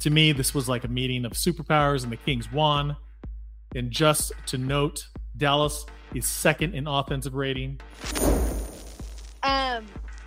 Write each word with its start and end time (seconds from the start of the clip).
To 0.00 0.10
me, 0.10 0.32
this 0.32 0.54
was 0.54 0.68
like 0.68 0.84
a 0.84 0.88
meeting 0.88 1.24
of 1.24 1.32
superpowers, 1.32 2.02
and 2.02 2.12
the 2.12 2.16
Kings 2.16 2.52
won. 2.52 2.96
And 3.74 3.90
just 3.90 4.32
to 4.46 4.58
note, 4.58 5.06
Dallas 5.36 5.84
is 6.14 6.26
second 6.26 6.74
in 6.74 6.86
offensive 6.86 7.34
rating. 7.34 7.80
Um, 9.42 9.86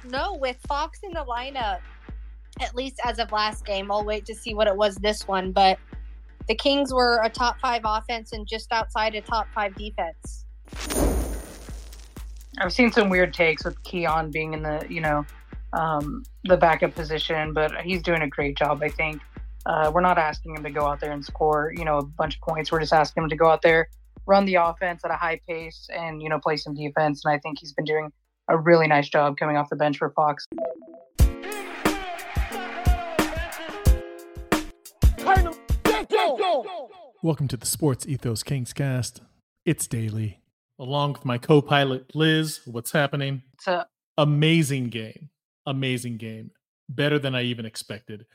no, 0.10 0.36
with 0.36 0.58
Fox 0.68 1.00
in 1.04 1.12
the 1.12 1.26
lineup, 1.26 1.80
at 2.60 2.76
least 2.76 3.00
as 3.04 3.20
of 3.20 3.32
last 3.32 3.66
game, 3.66 3.92
I'll 3.92 4.04
wait 4.04 4.26
to 4.26 4.36
see 4.36 4.54
what 4.54 4.68
it 4.68 4.76
was 4.76 4.96
this 4.96 5.28
one. 5.28 5.52
But 5.52 5.80
the 6.48 6.56
Kings 6.56 6.94
were 6.94 7.22
a 7.24 7.30
top 7.30 7.60
five 7.60 7.82
offense 7.86 8.34
and 8.34 8.48
just 8.48 8.72
outside 8.72 9.16
a 9.16 9.22
top 9.22 9.48
five 9.54 9.76
defense. 9.76 10.46
I've 12.58 12.74
seen 12.74 12.92
some 12.92 13.10
weird 13.10 13.34
takes 13.34 13.64
with 13.64 13.82
Keon 13.84 14.32
being 14.32 14.54
in 14.54 14.64
the, 14.64 14.86
you 14.90 15.00
know, 15.00 15.26
um, 15.74 16.24
the 16.44 16.58
backup 16.58 16.96
position, 16.96 17.54
but 17.54 17.72
he's 17.82 18.02
doing 18.02 18.22
a 18.24 18.28
great 18.28 18.58
job, 18.58 18.82
I 18.84 18.90
think. 18.90 19.22
Uh, 19.70 19.92
we're 19.94 20.02
not 20.02 20.18
asking 20.18 20.56
him 20.56 20.64
to 20.64 20.72
go 20.72 20.88
out 20.88 21.00
there 21.00 21.12
and 21.12 21.24
score, 21.24 21.72
you 21.78 21.86
know, 21.86 22.00
a 22.00 22.04
bunch 22.04 22.38
of 22.38 22.42
points. 22.42 22.72
We're 22.72 22.80
just 22.80 22.92
asking 22.92 23.22
him 23.22 23.30
to 23.30 23.36
go 23.36 23.52
out 23.52 23.62
there, 23.62 23.88
run 24.26 24.46
the 24.46 24.56
offense 24.56 25.06
at 25.06 25.12
a 25.12 25.14
high 25.14 25.40
pace, 25.48 25.88
and 25.96 26.24
you 26.24 26.28
know, 26.28 26.40
play 26.40 26.58
some 26.58 26.74
defense. 26.74 27.24
And 27.24 27.32
I 27.32 27.38
think 27.38 27.60
he's 27.60 27.72
been 27.74 27.86
doing 27.86 28.12
a 28.48 28.58
really 28.58 28.88
nice 28.88 29.08
job 29.10 29.38
coming 29.38 29.58
off 29.58 29.70
the 29.70 29.76
bench 29.76 30.00
for 30.00 30.10
Fox. 30.10 30.48
Welcome 37.22 37.48
to 37.50 37.58
the 37.58 37.68
Sports 37.68 38.08
Ethos 38.08 38.42
Kings 38.42 38.74
cast. 38.74 39.22
It's 39.66 39.86
daily. 39.86 40.40
Along 40.80 41.14
with 41.14 41.26
my 41.26 41.38
co 41.38 41.62
pilot, 41.62 42.16
Liz. 42.16 42.62
What's 42.66 42.92
happening? 42.92 43.44
It's 43.54 43.68
a 43.68 43.86
Amazing 44.18 44.90
game. 44.90 45.30
Amazing 45.68 46.18
game. 46.18 46.50
Better 46.90 47.20
than 47.20 47.36
I 47.36 47.44
even 47.44 47.68
expected. 47.68 48.26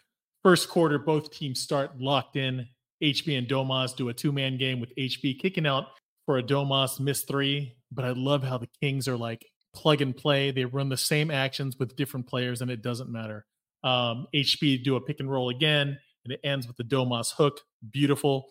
First 0.45 0.69
quarter, 0.69 0.99
both 0.99 1.31
teams 1.31 1.61
start 1.61 1.99
locked 1.99 2.37
in. 2.37 2.69
HB 3.03 3.39
and 3.39 3.49
Domas 3.49 3.97
do 3.97 4.11
a 4.11 4.15
two 4.15 4.31
man 4.31 4.59
game 4.59 4.79
with 4.79 4.95
HB 4.95 5.41
kicking 5.41 5.67
out 5.67 5.87
for 6.27 6.37
a 6.37 6.43
Domas 6.43 7.01
missed 7.01 7.27
three. 7.27 7.77
But 7.91 8.05
I 8.05 8.11
love 8.11 8.45
how 8.45 8.59
the 8.59 8.69
Kings 8.81 9.09
are 9.09 9.17
like 9.17 9.47
plug 9.75 10.03
and 10.03 10.15
play. 10.15 10.51
They 10.51 10.67
run 10.67 10.91
the 10.91 10.99
same 10.99 11.31
actions 11.31 11.79
with 11.79 11.97
different 11.97 12.27
players, 12.27 12.61
and 12.61 12.71
it 12.71 12.83
doesn't 12.83 13.11
matter. 13.11 13.47
Um, 13.85 14.27
HB 14.35 14.85
do 14.85 14.97
a 14.97 15.01
pick 15.01 15.21
and 15.21 15.31
roll 15.31 15.49
again, 15.49 15.99
and 16.25 16.33
it 16.35 16.41
ends 16.45 16.67
with 16.67 16.77
the 16.77 16.85
Domas 16.85 17.33
hook. 17.33 17.61
Beautiful. 17.91 18.49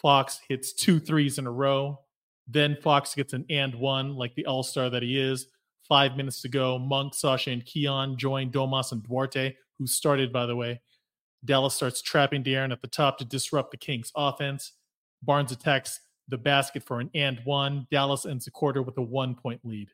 Fox 0.00 0.40
hits 0.48 0.72
two 0.72 0.98
threes 0.98 1.38
in 1.38 1.46
a 1.46 1.52
row. 1.52 2.00
Then 2.48 2.78
Fox 2.82 3.14
gets 3.14 3.34
an 3.34 3.44
and 3.50 3.74
one, 3.74 4.16
like 4.16 4.34
the 4.34 4.46
all 4.46 4.62
star 4.62 4.88
that 4.88 5.02
he 5.02 5.20
is. 5.20 5.46
Five 5.86 6.16
minutes 6.16 6.40
to 6.40 6.48
go. 6.48 6.78
Monk, 6.78 7.12
Sasha, 7.12 7.50
and 7.50 7.64
Keon 7.66 8.16
join 8.16 8.50
Domas 8.50 8.92
and 8.92 9.02
Duarte, 9.02 9.54
who 9.78 9.86
started, 9.86 10.32
by 10.32 10.46
the 10.46 10.56
way. 10.56 10.80
Dallas 11.44 11.74
starts 11.74 12.02
trapping 12.02 12.42
De'Aaron 12.42 12.72
at 12.72 12.80
the 12.80 12.88
top 12.88 13.18
to 13.18 13.24
disrupt 13.24 13.70
the 13.70 13.76
Kings' 13.76 14.12
offense. 14.16 14.72
Barnes 15.22 15.52
attacks 15.52 16.00
the 16.28 16.38
basket 16.38 16.82
for 16.82 17.00
an 17.00 17.10
and 17.14 17.40
one. 17.44 17.86
Dallas 17.90 18.26
ends 18.26 18.46
the 18.46 18.50
quarter 18.50 18.82
with 18.82 18.96
a 18.98 19.02
one 19.02 19.34
point 19.34 19.60
lead. 19.64 19.90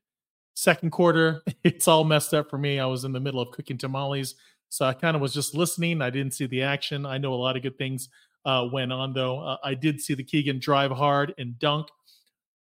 Second 0.54 0.90
quarter, 0.90 1.42
it's 1.64 1.88
all 1.88 2.04
messed 2.04 2.34
up 2.34 2.50
for 2.50 2.58
me. 2.58 2.78
I 2.78 2.86
was 2.86 3.04
in 3.04 3.12
the 3.12 3.20
middle 3.20 3.40
of 3.40 3.50
cooking 3.50 3.78
tamales, 3.78 4.34
so 4.68 4.84
I 4.84 4.92
kind 4.92 5.16
of 5.16 5.22
was 5.22 5.34
just 5.34 5.54
listening. 5.54 6.02
I 6.02 6.10
didn't 6.10 6.34
see 6.34 6.46
the 6.46 6.62
action. 6.62 7.06
I 7.06 7.18
know 7.18 7.34
a 7.34 7.36
lot 7.36 7.56
of 7.56 7.62
good 7.62 7.78
things 7.78 8.08
uh, 8.44 8.68
went 8.72 8.92
on, 8.92 9.12
though. 9.12 9.40
Uh, 9.40 9.56
I 9.64 9.74
did 9.74 10.00
see 10.00 10.14
the 10.14 10.24
Keegan 10.24 10.60
drive 10.60 10.90
hard 10.90 11.34
and 11.38 11.58
dunk. 11.58 11.88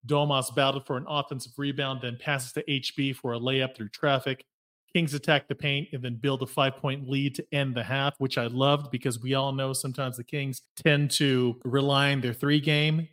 Domas 0.06 0.54
battled 0.56 0.86
for 0.86 0.96
an 0.96 1.06
offensive 1.08 1.52
rebound, 1.58 2.02
then 2.02 2.18
passes 2.18 2.54
to 2.54 2.64
HB 2.64 3.18
for 3.18 3.34
a 3.34 3.40
layup 3.40 3.76
through 3.76 3.90
traffic. 3.90 4.46
Kings 4.94 5.14
attack 5.14 5.48
the 5.48 5.56
paint 5.56 5.90
and 5.94 6.02
then 6.04 6.16
build 6.16 6.42
a 6.42 6.48
five 6.48 6.78
point 6.78 7.10
lead 7.10 7.36
to 7.36 7.46
end 7.52 7.76
the 7.76 7.84
half, 7.84 8.16
which 8.20 8.38
I 8.38 8.48
loved 8.48 8.92
because 8.92 9.20
we 9.20 9.34
all 9.34 9.52
know 9.52 9.74
sometimes 9.74 10.18
the 10.18 10.24
Kings 10.24 10.62
tend 10.76 11.12
to 11.12 11.60
rely 11.64 12.12
on 12.12 12.22
their 12.22 12.34
three 12.34 12.60
game. 12.60 13.08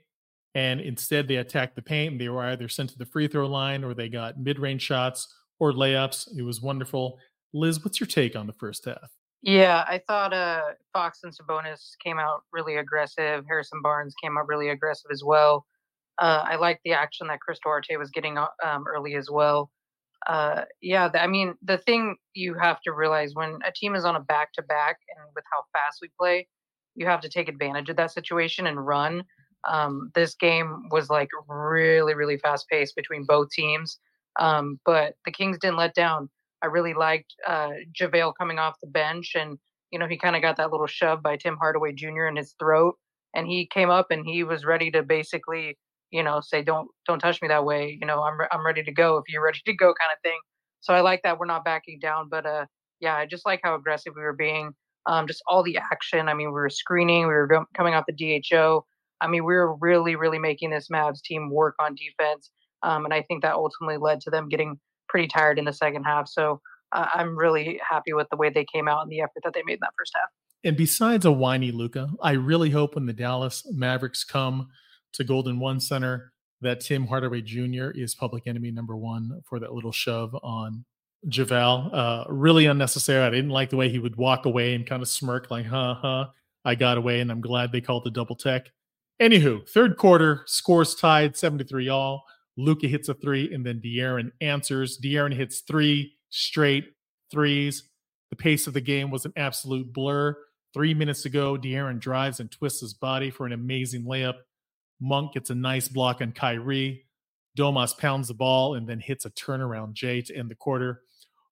And 0.54 0.80
instead, 0.80 1.26
they 1.26 1.36
attack 1.36 1.74
the 1.74 1.82
paint 1.82 2.12
and 2.12 2.20
they 2.20 2.28
were 2.28 2.44
either 2.44 2.68
sent 2.68 2.90
to 2.90 2.98
the 2.98 3.06
free 3.06 3.26
throw 3.26 3.46
line 3.46 3.82
or 3.82 3.92
they 3.92 4.08
got 4.08 4.38
mid 4.38 4.58
range 4.58 4.82
shots 4.82 5.34
or 5.58 5.72
layups. 5.72 6.28
It 6.36 6.42
was 6.42 6.60
wonderful. 6.60 7.18
Liz, 7.52 7.84
what's 7.84 7.98
your 7.98 8.06
take 8.06 8.36
on 8.36 8.46
the 8.46 8.52
first 8.52 8.84
half? 8.84 9.10
Yeah, 9.42 9.84
I 9.86 10.00
thought 10.06 10.32
uh, 10.32 10.62
Fox 10.92 11.20
and 11.22 11.32
Sabonis 11.36 11.90
came 12.02 12.18
out 12.18 12.44
really 12.52 12.76
aggressive. 12.76 13.44
Harrison 13.46 13.82
Barnes 13.82 14.14
came 14.22 14.38
out 14.38 14.48
really 14.48 14.70
aggressive 14.70 15.10
as 15.12 15.22
well. 15.22 15.66
Uh, 16.18 16.44
I 16.44 16.56
liked 16.56 16.80
the 16.84 16.92
action 16.92 17.26
that 17.26 17.40
Chris 17.40 17.58
Duarte 17.62 17.96
was 17.96 18.10
getting 18.10 18.38
uh, 18.38 18.46
um, 18.64 18.84
early 18.88 19.16
as 19.16 19.28
well. 19.30 19.70
Uh, 20.26 20.62
yeah, 20.80 21.10
I 21.14 21.26
mean, 21.26 21.54
the 21.62 21.78
thing 21.78 22.16
you 22.32 22.54
have 22.54 22.80
to 22.82 22.92
realize 22.92 23.34
when 23.34 23.58
a 23.66 23.72
team 23.72 23.94
is 23.94 24.04
on 24.04 24.16
a 24.16 24.20
back 24.20 24.52
to 24.54 24.62
back 24.62 24.98
and 25.14 25.26
with 25.34 25.44
how 25.52 25.64
fast 25.72 25.98
we 26.00 26.08
play, 26.18 26.48
you 26.94 27.06
have 27.06 27.20
to 27.20 27.28
take 27.28 27.48
advantage 27.48 27.90
of 27.90 27.96
that 27.96 28.12
situation 28.12 28.66
and 28.66 28.86
run. 28.86 29.24
Um, 29.68 30.10
this 30.14 30.34
game 30.34 30.88
was 30.90 31.10
like 31.10 31.28
really, 31.48 32.14
really 32.14 32.38
fast 32.38 32.66
paced 32.70 32.96
between 32.96 33.24
both 33.24 33.50
teams. 33.50 33.98
Um, 34.38 34.80
but 34.84 35.14
the 35.24 35.32
Kings 35.32 35.58
didn't 35.58 35.76
let 35.76 35.94
down. 35.94 36.28
I 36.62 36.66
really 36.66 36.94
liked 36.94 37.34
uh, 37.46 37.70
JaVale 37.98 38.34
coming 38.38 38.58
off 38.58 38.80
the 38.80 38.88
bench, 38.88 39.32
and 39.34 39.58
you 39.90 39.98
know 39.98 40.06
he 40.06 40.16
kind 40.16 40.34
of 40.36 40.42
got 40.42 40.56
that 40.56 40.70
little 40.70 40.86
shove 40.86 41.22
by 41.22 41.36
Tim 41.36 41.56
Hardaway 41.56 41.92
Jr. 41.92 42.26
in 42.26 42.36
his 42.36 42.54
throat, 42.58 42.96
and 43.34 43.46
he 43.46 43.66
came 43.66 43.90
up 43.90 44.06
and 44.10 44.24
he 44.26 44.44
was 44.44 44.64
ready 44.64 44.90
to 44.92 45.02
basically, 45.02 45.76
you 46.14 46.22
know, 46.22 46.40
say 46.40 46.62
don't 46.62 46.88
don't 47.08 47.18
touch 47.18 47.42
me 47.42 47.48
that 47.48 47.64
way. 47.64 47.98
You 48.00 48.06
know, 48.06 48.22
I'm 48.22 48.38
re- 48.38 48.46
I'm 48.52 48.64
ready 48.64 48.84
to 48.84 48.92
go 48.92 49.18
if 49.18 49.24
you're 49.28 49.42
ready 49.44 49.58
to 49.66 49.72
go, 49.74 49.86
kind 49.86 50.12
of 50.14 50.22
thing. 50.22 50.38
So 50.80 50.94
I 50.94 51.00
like 51.00 51.22
that 51.24 51.38
we're 51.38 51.46
not 51.46 51.64
backing 51.64 51.98
down, 51.98 52.28
but 52.30 52.46
uh, 52.46 52.66
yeah, 53.00 53.16
I 53.16 53.26
just 53.26 53.44
like 53.44 53.60
how 53.64 53.74
aggressive 53.74 54.12
we 54.16 54.22
were 54.22 54.32
being. 54.32 54.70
Um, 55.06 55.26
just 55.26 55.42
all 55.48 55.62
the 55.62 55.76
action. 55.76 56.28
I 56.28 56.34
mean, 56.34 56.46
we 56.48 56.52
were 56.52 56.70
screening, 56.70 57.22
we 57.22 57.34
were 57.34 57.48
go- 57.48 57.66
coming 57.76 57.94
off 57.94 58.04
the 58.06 58.40
DHO. 58.42 58.86
I 59.20 59.26
mean, 59.26 59.44
we 59.44 59.54
were 59.54 59.74
really, 59.74 60.16
really 60.16 60.38
making 60.38 60.70
this 60.70 60.88
Mavs 60.88 61.20
team 61.20 61.50
work 61.50 61.74
on 61.78 61.94
defense. 61.94 62.50
Um, 62.82 63.04
and 63.04 63.12
I 63.12 63.22
think 63.22 63.42
that 63.42 63.54
ultimately 63.54 63.96
led 63.96 64.20
to 64.22 64.30
them 64.30 64.48
getting 64.48 64.78
pretty 65.08 65.28
tired 65.28 65.58
in 65.58 65.64
the 65.64 65.72
second 65.72 66.04
half. 66.04 66.28
So 66.28 66.60
uh, 66.92 67.06
I'm 67.12 67.36
really 67.36 67.80
happy 67.86 68.12
with 68.12 68.28
the 68.30 68.36
way 68.36 68.50
they 68.50 68.64
came 68.72 68.88
out 68.88 69.02
and 69.02 69.10
the 69.10 69.20
effort 69.20 69.42
that 69.42 69.52
they 69.52 69.62
made 69.66 69.74
in 69.74 69.78
that 69.82 69.92
first 69.98 70.12
half. 70.14 70.28
And 70.62 70.76
besides 70.76 71.26
a 71.26 71.32
whiny 71.32 71.72
Luka, 71.72 72.10
I 72.22 72.32
really 72.32 72.70
hope 72.70 72.94
when 72.94 73.06
the 73.06 73.12
Dallas 73.12 73.66
Mavericks 73.70 74.24
come 74.24 74.68
to 75.14 75.24
Golden 75.24 75.58
One 75.58 75.80
Center 75.80 76.32
that 76.60 76.80
Tim 76.80 77.06
Hardaway 77.06 77.42
Jr. 77.42 77.90
is 77.94 78.14
public 78.14 78.46
enemy 78.46 78.70
number 78.70 78.96
one 78.96 79.42
for 79.44 79.58
that 79.58 79.72
little 79.72 79.92
shove 79.92 80.34
on 80.42 80.84
JaVale. 81.28 81.90
Uh, 81.92 82.24
really 82.28 82.66
unnecessary. 82.66 83.24
I 83.24 83.30
didn't 83.30 83.50
like 83.50 83.70
the 83.70 83.76
way 83.76 83.88
he 83.88 83.98
would 83.98 84.16
walk 84.16 84.46
away 84.46 84.74
and 84.74 84.86
kind 84.86 85.02
of 85.02 85.08
smirk 85.08 85.50
like, 85.50 85.66
huh, 85.66 85.94
huh. 85.94 86.26
I 86.64 86.74
got 86.74 86.96
away, 86.96 87.20
and 87.20 87.30
I'm 87.30 87.42
glad 87.42 87.72
they 87.72 87.82
called 87.82 88.04
the 88.04 88.10
double 88.10 88.36
tech. 88.36 88.70
Anywho, 89.20 89.68
third 89.68 89.98
quarter, 89.98 90.42
scores 90.46 90.94
tied 90.94 91.36
73 91.36 91.90
all. 91.90 92.24
Luka 92.56 92.86
hits 92.86 93.08
a 93.08 93.14
three, 93.14 93.52
and 93.52 93.66
then 93.66 93.80
De'Aaron 93.84 94.30
answers. 94.40 94.98
De'Aaron 94.98 95.34
hits 95.34 95.60
three 95.60 96.14
straight 96.30 96.86
threes. 97.30 97.90
The 98.30 98.36
pace 98.36 98.66
of 98.66 98.72
the 98.72 98.80
game 98.80 99.10
was 99.10 99.24
an 99.26 99.32
absolute 99.36 99.92
blur. 99.92 100.36
Three 100.72 100.94
minutes 100.94 101.26
ago, 101.26 101.56
De'Aaron 101.56 102.00
drives 102.00 102.40
and 102.40 102.50
twists 102.50 102.80
his 102.80 102.94
body 102.94 103.30
for 103.30 103.46
an 103.46 103.52
amazing 103.52 104.04
layup. 104.04 104.34
Monk 105.00 105.34
gets 105.34 105.50
a 105.50 105.54
nice 105.54 105.88
block 105.88 106.20
on 106.20 106.32
Kyrie. 106.32 107.04
Domas 107.56 107.96
pounds 107.96 108.28
the 108.28 108.34
ball 108.34 108.74
and 108.74 108.88
then 108.88 108.98
hits 108.98 109.24
a 109.24 109.30
turnaround 109.30 109.92
J 109.92 110.22
to 110.22 110.36
end 110.36 110.50
the 110.50 110.54
quarter. 110.54 111.02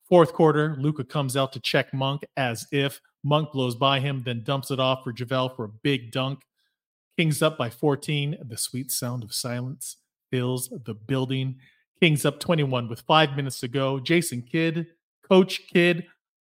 Fourth 0.09 0.33
quarter, 0.33 0.77
Luka 0.79 1.05
comes 1.05 1.37
out 1.37 1.53
to 1.53 1.61
check 1.61 1.95
Monk 1.95 2.25
as 2.37 2.67
if 2.73 3.01
Monk 3.25 3.53
blows 3.53 3.77
by 3.77 4.01
him, 4.01 4.23
then 4.25 4.43
dumps 4.43 4.71
it 4.71 4.81
off 4.81 5.05
for 5.05 5.13
JaVale 5.13 5.55
for 5.55 5.65
a 5.65 5.69
big 5.69 6.11
dunk. 6.11 6.41
Kings 7.17 7.41
up 7.41 7.57
by 7.57 7.71
14. 7.71 8.39
The 8.43 8.57
sweet 8.57 8.91
sound 8.91 9.23
of 9.23 9.33
silence 9.33 9.97
fills 10.31 10.71
the 10.85 10.95
building. 10.95 11.57
Kings 12.01 12.25
up 12.25 12.41
21 12.41 12.89
with 12.89 13.03
five 13.03 13.37
minutes 13.37 13.61
to 13.61 13.69
go. 13.69 14.01
Jason 14.01 14.43
Kidd, 14.43 14.89
Coach 15.29 15.63
Kidd, 15.73 16.07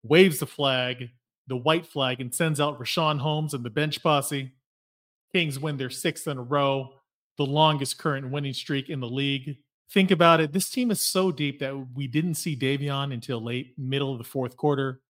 waves 0.01 0.39
the 0.39 0.47
flag, 0.47 1.09
the 1.47 1.57
white 1.57 1.85
flag, 1.85 2.19
and 2.19 2.33
sends 2.33 2.59
out 2.59 2.79
Richaun 2.79 3.19
Holmes 3.19 3.53
and 3.53 3.63
the 3.63 3.69
bench 3.69 4.01
posse. 4.01 4.53
Kings 5.35 5.59
win 5.59 5.75
their 5.75 5.89
sixth 5.89 6.29
in 6.29 6.37
a 6.37 6.41
row, 6.41 6.93
the 7.37 7.45
longest 7.45 7.97
current 7.97 8.31
winning 8.31 8.53
streak 8.53 8.87
in 8.87 9.01
the 9.01 9.09
league. 9.09 9.57
Think 9.91 10.09
about 10.09 10.39
it. 10.39 10.53
This 10.53 10.69
team 10.69 10.91
is 10.91 11.01
so 11.01 11.29
deep 11.29 11.59
that 11.59 11.75
we 11.93 12.07
didn't 12.07 12.35
see 12.35 12.55
Davion 12.55 13.13
until 13.13 13.43
late, 13.43 13.77
middle 13.77 14.13
of 14.13 14.17
the 14.17 14.23
fourth 14.23 14.55
quarter. 14.55 15.01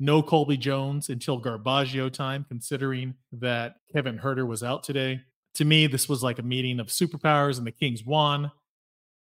No 0.00 0.24
Colby 0.24 0.56
Jones 0.56 1.08
until 1.08 1.40
Garbaggio 1.40 2.12
time, 2.12 2.44
considering 2.48 3.14
that 3.30 3.76
Kevin 3.92 4.18
Huerter 4.18 4.44
was 4.44 4.64
out 4.64 4.82
today. 4.82 5.20
To 5.54 5.64
me, 5.64 5.86
this 5.86 6.08
was 6.08 6.20
like 6.20 6.40
a 6.40 6.42
meeting 6.42 6.80
of 6.80 6.88
superpowers, 6.88 7.56
and 7.56 7.64
the 7.64 7.70
Kings 7.70 8.04
won. 8.04 8.50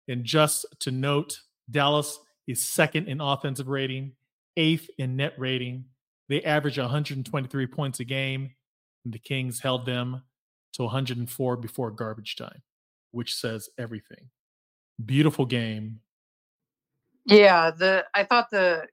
And 0.08 0.26
just 0.26 0.66
to 0.80 0.90
note, 0.90 1.42
Dallas 1.70 2.18
is 2.48 2.68
second 2.68 3.08
in 3.08 3.22
offensive 3.22 3.68
rating, 3.68 4.14
eighth 4.58 4.90
in 4.98 5.16
net 5.16 5.34
rating. 5.38 5.86
They 6.28 6.42
average 6.42 6.80
123 6.80 7.68
points 7.68 8.00
a 8.00 8.04
game, 8.04 8.50
and 9.06 9.14
the 9.14 9.20
Kings 9.20 9.60
held 9.60 9.86
them 9.86 10.24
to 10.74 10.84
104 10.84 11.58
before 11.58 11.92
garbage 11.92 12.36
time, 12.36 12.62
which 13.12 13.36
says 13.36 13.70
everything. 13.78 14.30
Beautiful 15.04 15.46
game. 15.46 16.02
Yeah, 17.26 17.72
the 17.72 18.06
I 18.16 18.24
thought 18.24 18.50
the 18.50 18.88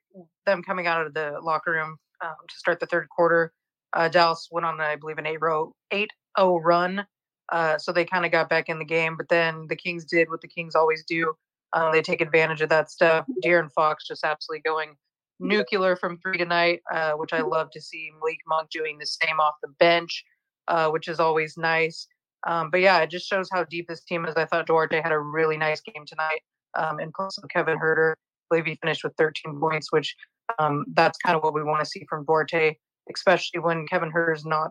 them 0.44 0.62
coming 0.62 0.86
out 0.86 1.06
of 1.06 1.14
the 1.14 1.38
locker 1.42 1.72
room 1.72 1.98
um, 2.22 2.34
to 2.48 2.56
start 2.56 2.80
the 2.80 2.86
third 2.86 3.08
quarter, 3.08 3.52
Uh, 3.92 4.08
Dallas 4.08 4.48
went 4.50 4.66
on, 4.66 4.80
I 4.80 4.96
believe, 4.96 5.18
an 5.18 5.26
8 5.26 5.38
0 5.40 5.74
eight 5.90 6.10
oh 6.36 6.58
run. 6.60 7.06
Uh, 7.50 7.78
so 7.78 7.92
they 7.92 8.04
kind 8.04 8.26
of 8.26 8.32
got 8.32 8.48
back 8.48 8.68
in 8.68 8.78
the 8.78 8.84
game. 8.84 9.16
But 9.16 9.28
then 9.28 9.66
the 9.68 9.76
Kings 9.76 10.04
did 10.04 10.28
what 10.28 10.40
the 10.40 10.48
Kings 10.48 10.74
always 10.74 11.04
do. 11.04 11.34
Uh, 11.72 11.90
they 11.92 12.02
take 12.02 12.20
advantage 12.20 12.60
of 12.60 12.68
that 12.70 12.90
stuff. 12.90 13.26
De'Aaron 13.44 13.70
Fox 13.72 14.06
just 14.06 14.24
absolutely 14.24 14.62
going 14.62 14.96
nuclear 15.38 15.96
from 15.96 16.18
three 16.18 16.38
tonight, 16.38 16.80
uh, 16.92 17.12
which 17.12 17.32
I 17.32 17.40
love 17.40 17.70
to 17.72 17.80
see. 17.80 18.10
Malik 18.18 18.40
Monk 18.46 18.70
doing 18.70 18.98
the 18.98 19.06
same 19.06 19.38
off 19.38 19.54
the 19.62 19.68
bench, 19.78 20.24
uh, 20.68 20.90
which 20.90 21.08
is 21.08 21.20
always 21.20 21.56
nice. 21.56 22.06
Um, 22.46 22.70
but 22.70 22.80
yeah, 22.80 23.00
it 23.00 23.10
just 23.10 23.28
shows 23.28 23.48
how 23.52 23.64
deep 23.64 23.86
this 23.88 24.04
team 24.04 24.24
is. 24.26 24.34
I 24.36 24.44
thought 24.44 24.66
Duarte 24.66 25.00
had 25.00 25.12
a 25.12 25.18
really 25.18 25.56
nice 25.56 25.80
game 25.80 26.04
tonight. 26.06 26.40
Um, 26.76 26.98
and 26.98 27.12
plus 27.12 27.38
Kevin 27.50 27.78
Huerter, 27.78 28.12
I 28.12 28.14
believe 28.50 28.66
he 28.66 28.78
finished 28.82 29.02
with 29.02 29.14
13 29.16 29.58
points, 29.58 29.90
which 29.90 30.14
um, 30.58 30.84
that's 30.92 31.18
kind 31.18 31.36
of 31.36 31.42
what 31.42 31.54
we 31.54 31.62
want 31.62 31.80
to 31.80 31.90
see 31.90 32.04
from 32.08 32.24
Duarte, 32.24 32.76
especially 33.12 33.60
when 33.60 33.86
Kevin 33.86 34.12
Huerter 34.12 34.34
is 34.34 34.44
not 34.44 34.70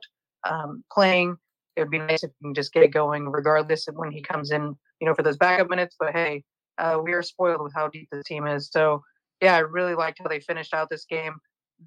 um, 0.50 0.84
playing. 0.92 1.36
It 1.76 1.82
would 1.82 1.92
be 1.92 2.00
nice 2.00 2.24
if 2.24 2.32
we 2.42 2.48
can 2.48 2.54
just 2.54 2.72
get 2.72 2.92
going, 2.94 3.28
regardless 3.30 3.88
of 3.88 3.96
when 3.96 4.12
he 4.12 4.22
comes 4.22 4.52
in, 4.52 4.76
you 5.02 5.08
know, 5.08 5.14
for 5.14 5.24
those 5.24 5.38
backup 5.38 5.70
minutes. 5.70 5.96
But 6.00 6.14
hey, 6.14 6.44
uh, 6.78 7.00
we 7.04 7.12
are 7.14 7.24
spoiled 7.24 7.62
with 7.62 7.74
how 7.74 7.90
deep 7.90 8.08
the 8.12 8.24
team 8.24 8.48
is. 8.48 8.70
So 8.72 9.02
yeah, 9.42 9.56
I 9.56 9.60
really 9.60 9.96
liked 9.96 10.20
how 10.20 10.30
they 10.30 10.40
finished 10.40 10.74
out 10.74 10.90
this 10.90 11.06
game. 11.06 11.36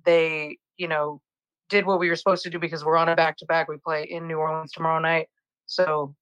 They, 0.05 0.58
you 0.76 0.88
know, 0.88 1.20
did 1.69 1.87
what 1.87 1.99
we 1.99 2.09
were 2.09 2.17
supposed 2.17 2.43
to 2.44 2.50
do 2.50 2.59
because 2.59 2.85
we're 2.85 2.97
on 2.97 3.09
a 3.09 3.17
back 3.17 3.37
to 3.38 3.47
back. 3.47 3.69
We 3.69 3.76
play 3.76 4.05
in 4.05 4.26
New 4.26 4.37
Orleans 4.37 4.73
tomorrow 4.73 5.00
night. 5.00 5.29
So 5.67 6.15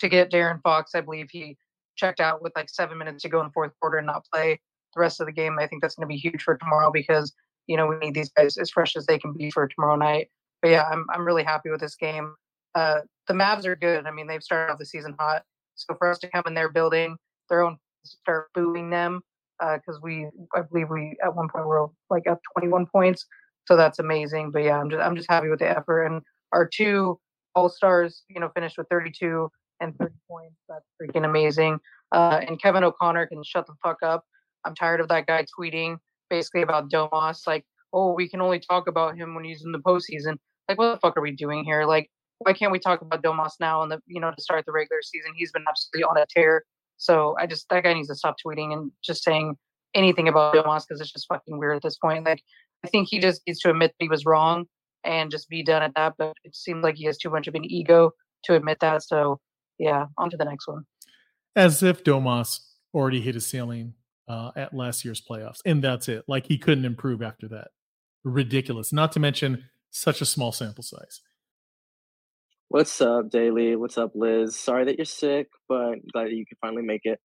to 0.00 0.08
get 0.08 0.30
De'Aaron 0.30 0.62
Fox, 0.62 0.94
I 0.94 1.00
believe 1.00 1.28
he 1.30 1.56
checked 1.96 2.20
out 2.20 2.42
with 2.42 2.52
like 2.56 2.70
seven 2.70 2.98
minutes 2.98 3.22
to 3.22 3.28
go 3.28 3.40
in 3.40 3.46
the 3.46 3.52
fourth 3.52 3.72
quarter 3.80 3.98
and 3.98 4.06
not 4.06 4.24
play 4.32 4.58
the 4.94 5.00
rest 5.00 5.20
of 5.20 5.26
the 5.26 5.32
game. 5.32 5.58
I 5.58 5.66
think 5.66 5.82
that's 5.82 5.94
going 5.94 6.08
to 6.08 6.12
be 6.12 6.16
huge 6.16 6.42
for 6.42 6.56
tomorrow 6.56 6.90
because 6.90 7.32
you 7.66 7.76
know 7.76 7.86
we 7.86 7.96
need 7.98 8.14
these 8.14 8.30
guys 8.30 8.56
as 8.56 8.70
fresh 8.70 8.96
as 8.96 9.06
they 9.06 9.18
can 9.18 9.32
be 9.32 9.50
for 9.50 9.68
tomorrow 9.68 9.96
night. 9.96 10.28
But 10.62 10.70
yeah, 10.70 10.84
I'm 10.90 11.06
I'm 11.12 11.26
really 11.26 11.44
happy 11.44 11.70
with 11.70 11.80
this 11.80 11.96
game. 11.96 12.34
Uh, 12.74 13.00
the 13.28 13.34
Mavs 13.34 13.66
are 13.66 13.76
good. 13.76 14.06
I 14.06 14.10
mean, 14.10 14.26
they've 14.26 14.42
started 14.42 14.72
off 14.72 14.78
the 14.78 14.86
season 14.86 15.14
hot. 15.18 15.42
So 15.74 15.94
for 15.98 16.10
us 16.10 16.18
to 16.20 16.28
come 16.28 16.44
in 16.46 16.54
their 16.54 16.70
building, 16.70 17.16
their 17.48 17.62
own 17.62 17.78
start 18.04 18.48
booing 18.54 18.90
them 18.90 19.20
because 19.58 19.96
uh, 19.96 20.00
we 20.02 20.26
I 20.54 20.62
believe 20.62 20.88
we 20.90 21.16
at 21.22 21.34
one 21.34 21.48
point 21.48 21.66
were 21.66 21.88
like 22.08 22.26
up 22.26 22.40
21 22.56 22.86
points. 22.86 23.26
So 23.66 23.76
that's 23.76 23.98
amazing. 23.98 24.50
But 24.50 24.64
yeah, 24.64 24.78
I'm 24.78 24.90
just 24.90 25.02
I'm 25.02 25.16
just 25.16 25.30
happy 25.30 25.48
with 25.48 25.60
the 25.60 25.68
effort 25.68 26.04
and 26.04 26.22
our 26.52 26.68
two 26.68 27.18
all 27.54 27.68
stars, 27.68 28.22
you 28.28 28.40
know, 28.40 28.48
finished 28.54 28.78
with 28.78 28.88
32 28.90 29.50
and 29.80 29.96
30 29.98 30.14
points. 30.28 30.56
That's 30.68 30.84
freaking 31.00 31.24
amazing. 31.24 31.78
Uh, 32.12 32.40
and 32.46 32.60
Kevin 32.60 32.84
O'Connor 32.84 33.26
can 33.26 33.42
shut 33.44 33.66
the 33.66 33.74
fuck 33.82 33.98
up. 34.02 34.24
I'm 34.64 34.74
tired 34.74 35.00
of 35.00 35.08
that 35.08 35.26
guy 35.26 35.46
tweeting 35.58 35.98
basically 36.28 36.62
about 36.62 36.90
Domas, 36.90 37.46
like, 37.46 37.64
oh, 37.92 38.12
we 38.12 38.28
can 38.28 38.40
only 38.40 38.60
talk 38.60 38.86
about 38.86 39.16
him 39.16 39.34
when 39.34 39.44
he's 39.44 39.64
in 39.64 39.72
the 39.72 39.78
postseason. 39.78 40.36
Like, 40.68 40.78
what 40.78 40.92
the 40.92 41.00
fuck 41.00 41.16
are 41.16 41.22
we 41.22 41.32
doing 41.32 41.64
here? 41.64 41.84
Like, 41.84 42.08
why 42.38 42.52
can't 42.52 42.72
we 42.72 42.78
talk 42.78 43.02
about 43.02 43.22
Domas 43.22 43.52
now? 43.60 43.82
And 43.82 43.92
the 43.92 44.00
you 44.06 44.20
know 44.20 44.30
to 44.30 44.42
start 44.42 44.64
the 44.64 44.72
regular 44.72 45.02
season, 45.02 45.32
he's 45.34 45.52
been 45.52 45.64
absolutely 45.68 46.04
on 46.04 46.16
a 46.16 46.24
tear. 46.30 46.64
So 46.96 47.36
I 47.38 47.46
just 47.46 47.68
that 47.68 47.82
guy 47.82 47.92
needs 47.92 48.08
to 48.08 48.14
stop 48.14 48.36
tweeting 48.44 48.72
and 48.72 48.92
just 49.02 49.24
saying 49.24 49.56
anything 49.94 50.28
about 50.28 50.54
Domas 50.54 50.84
because 50.86 51.00
it's 51.00 51.12
just 51.12 51.26
fucking 51.28 51.58
weird 51.58 51.76
at 51.76 51.82
this 51.82 51.98
point. 51.98 52.24
Like, 52.24 52.42
I 52.84 52.88
think 52.88 53.08
he 53.10 53.18
just 53.18 53.42
needs 53.46 53.60
to 53.60 53.70
admit 53.70 53.92
that 53.98 54.04
he 54.04 54.08
was 54.08 54.24
wrong 54.24 54.66
and 55.04 55.30
just 55.30 55.48
be 55.48 55.62
done 55.62 55.82
at 55.82 55.92
that. 55.96 56.14
But 56.18 56.34
it 56.44 56.54
seems 56.56 56.82
like 56.82 56.96
he 56.96 57.04
has 57.04 57.18
too 57.18 57.30
much 57.30 57.46
of 57.46 57.54
an 57.54 57.64
ego 57.64 58.12
to 58.44 58.54
admit 58.54 58.78
that. 58.80 59.02
So 59.02 59.40
yeah, 59.78 60.06
on 60.18 60.30
to 60.30 60.36
the 60.36 60.44
next 60.44 60.68
one. 60.68 60.84
As 61.56 61.82
if 61.82 62.04
Domas 62.04 62.60
already 62.94 63.20
hit 63.20 63.36
a 63.36 63.40
ceiling 63.40 63.94
uh, 64.28 64.52
at 64.54 64.74
last 64.74 65.04
year's 65.04 65.20
playoffs, 65.20 65.60
and 65.64 65.82
that's 65.82 66.08
it. 66.08 66.24
Like 66.28 66.46
he 66.46 66.58
couldn't 66.58 66.84
improve 66.84 67.22
after 67.22 67.48
that. 67.48 67.68
Ridiculous. 68.24 68.92
Not 68.92 69.12
to 69.12 69.20
mention 69.20 69.64
such 69.90 70.20
a 70.20 70.26
small 70.26 70.52
sample 70.52 70.84
size. 70.84 71.20
What's 72.68 73.00
up, 73.00 73.30
Daily? 73.30 73.74
What's 73.74 73.98
up, 73.98 74.12
Liz? 74.14 74.56
Sorry 74.56 74.84
that 74.84 74.96
you're 74.96 75.04
sick, 75.04 75.48
but 75.68 75.96
glad 76.12 76.26
that 76.26 76.34
you 76.34 76.46
can 76.46 76.56
finally 76.60 76.84
make 76.84 77.00
it. 77.04 77.18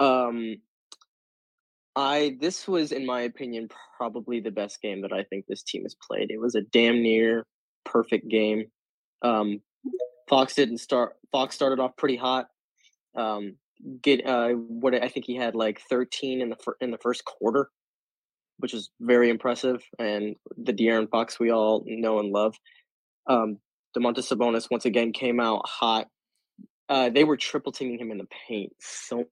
Um, 0.00 0.56
I 1.94 2.36
this 2.40 2.66
was, 2.66 2.92
in 2.92 3.04
my 3.04 3.22
opinion, 3.22 3.68
probably 3.96 4.40
the 4.40 4.50
best 4.50 4.80
game 4.80 5.02
that 5.02 5.12
I 5.12 5.24
think 5.24 5.46
this 5.46 5.62
team 5.62 5.82
has 5.82 5.94
played. 5.94 6.30
It 6.30 6.40
was 6.40 6.54
a 6.54 6.62
damn 6.62 7.02
near 7.02 7.46
perfect 7.84 8.28
game. 8.28 8.66
Um, 9.22 9.60
Fox 10.28 10.54
didn't 10.54 10.78
start. 10.78 11.16
Fox 11.30 11.54
started 11.54 11.80
off 11.80 11.96
pretty 11.96 12.16
hot. 12.16 12.46
Um, 13.14 13.56
get 14.00 14.26
uh, 14.26 14.50
what 14.50 14.94
I 14.94 15.08
think 15.08 15.26
he 15.26 15.36
had 15.36 15.54
like 15.54 15.80
13 15.90 16.40
in 16.40 16.50
the 16.50 16.56
fir- 16.56 16.76
in 16.80 16.90
the 16.90 16.98
first 16.98 17.24
quarter, 17.24 17.70
which 18.58 18.72
is 18.72 18.90
very 19.00 19.28
impressive. 19.28 19.82
And 19.98 20.36
the 20.56 20.72
De'Aaron 20.72 21.10
Fox 21.10 21.38
we 21.38 21.50
all 21.50 21.84
know 21.86 22.18
and 22.18 22.32
love. 22.32 22.56
Um, 23.26 23.58
Domantas 23.96 24.32
Sabonis 24.32 24.70
once 24.70 24.86
again 24.86 25.12
came 25.12 25.40
out 25.40 25.66
hot. 25.66 26.08
Uh, 26.88 27.10
they 27.10 27.24
were 27.24 27.36
triple 27.36 27.72
teaming 27.72 27.98
him 27.98 28.10
in 28.10 28.18
the 28.18 28.28
paint 28.48 28.72
so 28.80 29.24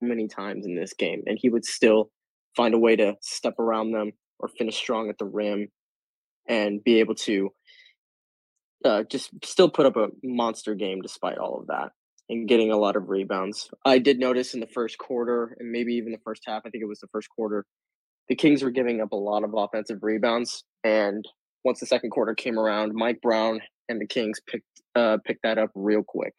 many 0.00 0.28
times 0.28 0.66
in 0.66 0.74
this 0.74 0.92
game, 0.92 1.22
and 1.26 1.38
he 1.40 1.48
would 1.48 1.64
still 1.64 2.10
find 2.56 2.74
a 2.74 2.78
way 2.78 2.96
to 2.96 3.14
step 3.20 3.58
around 3.58 3.92
them 3.92 4.12
or 4.38 4.48
finish 4.48 4.76
strong 4.76 5.08
at 5.08 5.18
the 5.18 5.24
rim 5.24 5.68
and 6.48 6.82
be 6.84 7.00
able 7.00 7.14
to 7.14 7.50
uh, 8.84 9.02
just 9.10 9.30
still 9.44 9.68
put 9.68 9.86
up 9.86 9.96
a 9.96 10.08
monster 10.22 10.74
game 10.74 11.00
despite 11.00 11.38
all 11.38 11.58
of 11.58 11.66
that 11.66 11.90
and 12.28 12.48
getting 12.48 12.70
a 12.70 12.76
lot 12.76 12.96
of 12.96 13.08
rebounds. 13.08 13.70
I 13.84 13.98
did 13.98 14.18
notice 14.18 14.54
in 14.54 14.60
the 14.60 14.66
first 14.66 14.98
quarter 14.98 15.56
and 15.58 15.70
maybe 15.70 15.94
even 15.94 16.12
the 16.12 16.18
first 16.24 16.42
half, 16.46 16.62
I 16.64 16.70
think 16.70 16.82
it 16.82 16.88
was 16.88 17.00
the 17.00 17.08
first 17.08 17.28
quarter, 17.30 17.64
the 18.28 18.34
Kings 18.34 18.62
were 18.62 18.70
giving 18.70 19.00
up 19.00 19.12
a 19.12 19.16
lot 19.16 19.44
of 19.44 19.54
offensive 19.54 19.98
rebounds. 20.02 20.64
And 20.84 21.24
once 21.64 21.80
the 21.80 21.86
second 21.86 22.10
quarter 22.10 22.34
came 22.34 22.58
around, 22.58 22.94
Mike 22.94 23.20
Brown 23.20 23.60
and 23.88 24.00
the 24.00 24.06
Kings 24.06 24.40
picked 24.46 24.66
uh, 24.94 25.18
picked 25.24 25.42
that 25.42 25.58
up 25.58 25.70
real 25.74 26.02
quick. 26.02 26.34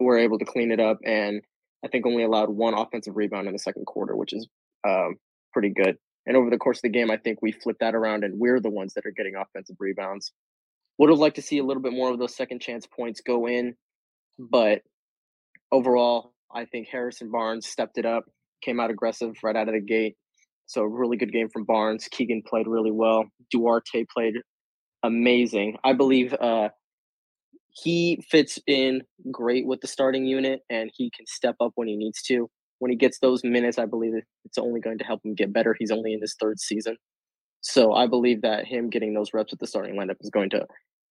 Were 0.00 0.18
able 0.18 0.38
to 0.38 0.44
clean 0.44 0.72
it 0.72 0.80
up 0.80 0.98
and 1.04 1.40
I 1.84 1.88
think 1.88 2.06
only 2.06 2.24
allowed 2.24 2.48
one 2.48 2.74
offensive 2.74 3.16
rebound 3.16 3.46
in 3.46 3.52
the 3.52 3.58
second 3.58 3.86
quarter, 3.86 4.16
which 4.16 4.32
is 4.32 4.48
um, 4.86 5.16
pretty 5.52 5.70
good. 5.70 5.96
And 6.26 6.36
over 6.36 6.48
the 6.48 6.56
course 6.56 6.78
of 6.78 6.82
the 6.82 6.88
game, 6.88 7.10
I 7.10 7.18
think 7.18 7.42
we 7.42 7.52
flipped 7.52 7.80
that 7.80 7.94
around 7.94 8.24
and 8.24 8.38
we're 8.38 8.60
the 8.60 8.70
ones 8.70 8.94
that 8.94 9.04
are 9.04 9.12
getting 9.14 9.34
offensive 9.36 9.76
rebounds. 9.78 10.32
Would 10.98 11.10
have 11.10 11.18
liked 11.18 11.36
to 11.36 11.42
see 11.42 11.58
a 11.58 11.64
little 11.64 11.82
bit 11.82 11.92
more 11.92 12.10
of 12.10 12.18
those 12.18 12.34
second 12.34 12.60
chance 12.60 12.86
points 12.86 13.20
go 13.20 13.46
in, 13.46 13.74
but 14.38 14.82
overall, 15.72 16.32
I 16.54 16.64
think 16.64 16.88
Harrison 16.88 17.30
Barnes 17.30 17.66
stepped 17.66 17.98
it 17.98 18.06
up, 18.06 18.24
came 18.62 18.80
out 18.80 18.90
aggressive 18.90 19.34
right 19.42 19.56
out 19.56 19.68
of 19.68 19.74
the 19.74 19.80
gate. 19.80 20.16
So 20.66 20.82
a 20.82 20.88
really 20.88 21.16
good 21.16 21.32
game 21.32 21.48
from 21.50 21.64
Barnes. 21.64 22.08
Keegan 22.10 22.42
played 22.46 22.66
really 22.66 22.92
well. 22.92 23.24
Duarte 23.50 24.06
played 24.12 24.34
amazing. 25.02 25.76
I 25.84 25.92
believe 25.92 26.32
uh, 26.32 26.70
he 27.74 28.24
fits 28.30 28.58
in 28.66 29.02
great 29.30 29.66
with 29.66 29.80
the 29.80 29.86
starting 29.86 30.24
unit 30.24 30.60
and 30.70 30.90
he 30.94 31.10
can 31.10 31.26
step 31.26 31.56
up 31.60 31.72
when 31.74 31.88
he 31.88 31.96
needs 31.96 32.22
to. 32.22 32.48
When 32.78 32.90
he 32.90 32.96
gets 32.96 33.18
those 33.18 33.42
minutes, 33.44 33.78
I 33.78 33.86
believe 33.86 34.12
it's 34.44 34.58
only 34.58 34.80
going 34.80 34.98
to 34.98 35.04
help 35.04 35.24
him 35.24 35.34
get 35.34 35.52
better. 35.52 35.74
He's 35.78 35.90
only 35.90 36.12
in 36.12 36.20
his 36.20 36.36
third 36.40 36.60
season. 36.60 36.96
So 37.60 37.92
I 37.92 38.06
believe 38.06 38.42
that 38.42 38.66
him 38.66 38.90
getting 38.90 39.14
those 39.14 39.34
reps 39.34 39.52
with 39.52 39.60
the 39.60 39.66
starting 39.66 39.96
lineup 39.96 40.16
is 40.20 40.30
going 40.30 40.50
to 40.50 40.66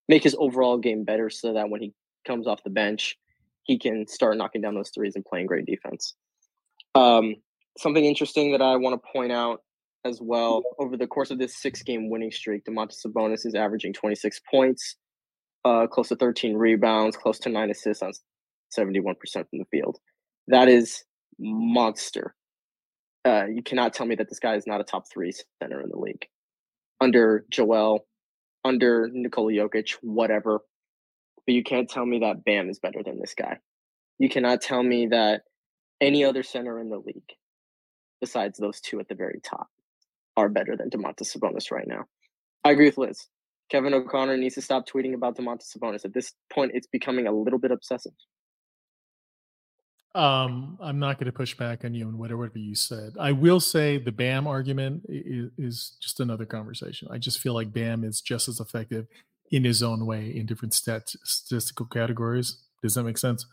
make 0.07 0.23
his 0.23 0.35
overall 0.39 0.77
game 0.77 1.03
better 1.03 1.29
so 1.29 1.53
that 1.53 1.69
when 1.69 1.81
he 1.81 1.93
comes 2.25 2.47
off 2.47 2.63
the 2.63 2.69
bench, 2.69 3.17
he 3.63 3.77
can 3.77 4.07
start 4.07 4.38
knocking 4.38 4.61
down 4.61 4.75
those 4.75 4.91
threes 4.93 5.15
and 5.15 5.25
playing 5.25 5.47
great 5.47 5.65
defense. 5.65 6.15
Um, 6.95 7.35
something 7.77 8.05
interesting 8.05 8.51
that 8.51 8.61
I 8.61 8.75
want 8.77 9.01
to 9.01 9.11
point 9.11 9.31
out 9.31 9.61
as 10.05 10.19
well 10.21 10.63
over 10.79 10.95
the 10.95 11.07
course 11.07 11.31
of 11.31 11.39
this 11.39 11.57
six 11.61 11.81
game 11.81 12.09
winning 12.09 12.31
streak, 12.31 12.65
Domantas 12.65 13.05
Sabonis 13.05 13.45
is 13.45 13.55
averaging 13.55 13.93
26 13.93 14.41
points, 14.49 14.95
uh, 15.65 15.88
close 15.88 16.10
to 16.10 16.15
13 16.15 16.55
rebounds, 16.55 17.17
close 17.17 17.39
to 17.39 17.50
nine 17.50 17.70
assists 17.70 18.03
on 18.03 18.12
71% 18.77 19.15
from 19.34 19.60
the 19.60 19.65
field. 19.72 20.00
That 20.48 20.67
is 20.67 21.03
monster. 21.39 22.36
Uh, 23.25 23.46
you 23.46 23.63
cannot 23.63 23.93
tell 23.93 24.05
me 24.05 24.15
that 24.15 24.29
this 24.29 24.39
guy 24.39 24.55
is 24.55 24.67
not 24.67 24.82
a 24.82 24.84
top 24.84 25.05
three 25.12 25.32
center 25.62 25.82
in 25.82 25.89
the 25.89 25.98
league. 25.98 26.27
Under 27.00 27.46
Joel, 27.50 28.05
under 28.65 29.10
Nikola 29.12 29.53
Jokic, 29.53 29.98
whatever. 30.01 30.62
But 31.46 31.53
you 31.53 31.63
can't 31.63 31.89
tell 31.89 32.05
me 32.05 32.20
that 32.20 32.43
Bam 32.46 32.70
is 32.70 32.79
better 32.79 33.03
than 33.03 33.20
this 33.20 33.34
guy. 33.34 33.60
You 34.20 34.29
cannot 34.29 34.62
tell 34.62 34.84
me 34.84 35.08
that 35.08 35.41
any 36.01 36.24
other 36.24 36.43
center 36.43 36.79
in 36.79 36.89
the 36.89 36.98
league, 36.98 37.34
besides 38.22 38.58
those 38.58 38.79
two 38.79 39.00
at 39.00 39.08
the 39.08 39.15
very 39.15 39.39
top, 39.43 39.67
are 40.36 40.50
better 40.50 40.75
than 40.75 40.89
Domantas 40.89 41.36
Sabonis 41.36 41.72
right 41.72 41.88
now. 41.88 42.05
I 42.63 42.72
agree 42.72 42.86
with 42.86 42.98
Liz. 42.98 43.27
Kevin 43.70 43.93
O'Connor 43.93 44.38
needs 44.38 44.55
to 44.55 44.62
stop 44.62 44.88
tweeting 44.88 45.13
about 45.13 45.38
Domantas 45.38 45.75
Sabonis. 45.75 46.05
At 46.05 46.13
this 46.13 46.34
point, 46.51 46.72
it's 46.74 46.88
becoming 46.88 47.27
a 47.27 47.32
little 47.32 47.60
bit 47.60 47.72
obsessive. 47.72 48.13
Um, 50.15 50.77
I'm 50.79 51.00
not 51.00 51.17
going 51.17 51.25
to 51.25 51.32
push 51.32 51.55
back 51.55 51.84
on 51.84 51.96
you 51.96 52.05
on 52.05 52.20
whatever 52.20 52.50
you 52.53 52.75
said. 52.75 53.13
I 53.20 53.32
will 53.32 53.60
say 53.60 53.98
the 53.98 54.12
Bam 54.12 54.46
argument 54.46 55.03
is, 55.10 55.50
is, 55.58 55.98
just 56.00 56.20
another 56.20 56.46
conversation. 56.46 57.08
I 57.12 57.17
just 57.17 57.39
feel 57.39 57.55
like 57.55 57.74
Bam 57.74 58.03
is 58.03 58.22
just 58.22 58.48
as 58.48 58.60
effective 58.60 59.08
in 59.50 59.63
his 59.63 59.82
own 59.82 60.05
way 60.05 60.27
in 60.27 60.46
different 60.46 60.75
stat, 60.75 61.10
statistical 61.24 61.88
categories. 61.88 62.62
Does 62.84 62.93
that 62.93 63.03
make 63.03 63.17
sense? 63.17 63.48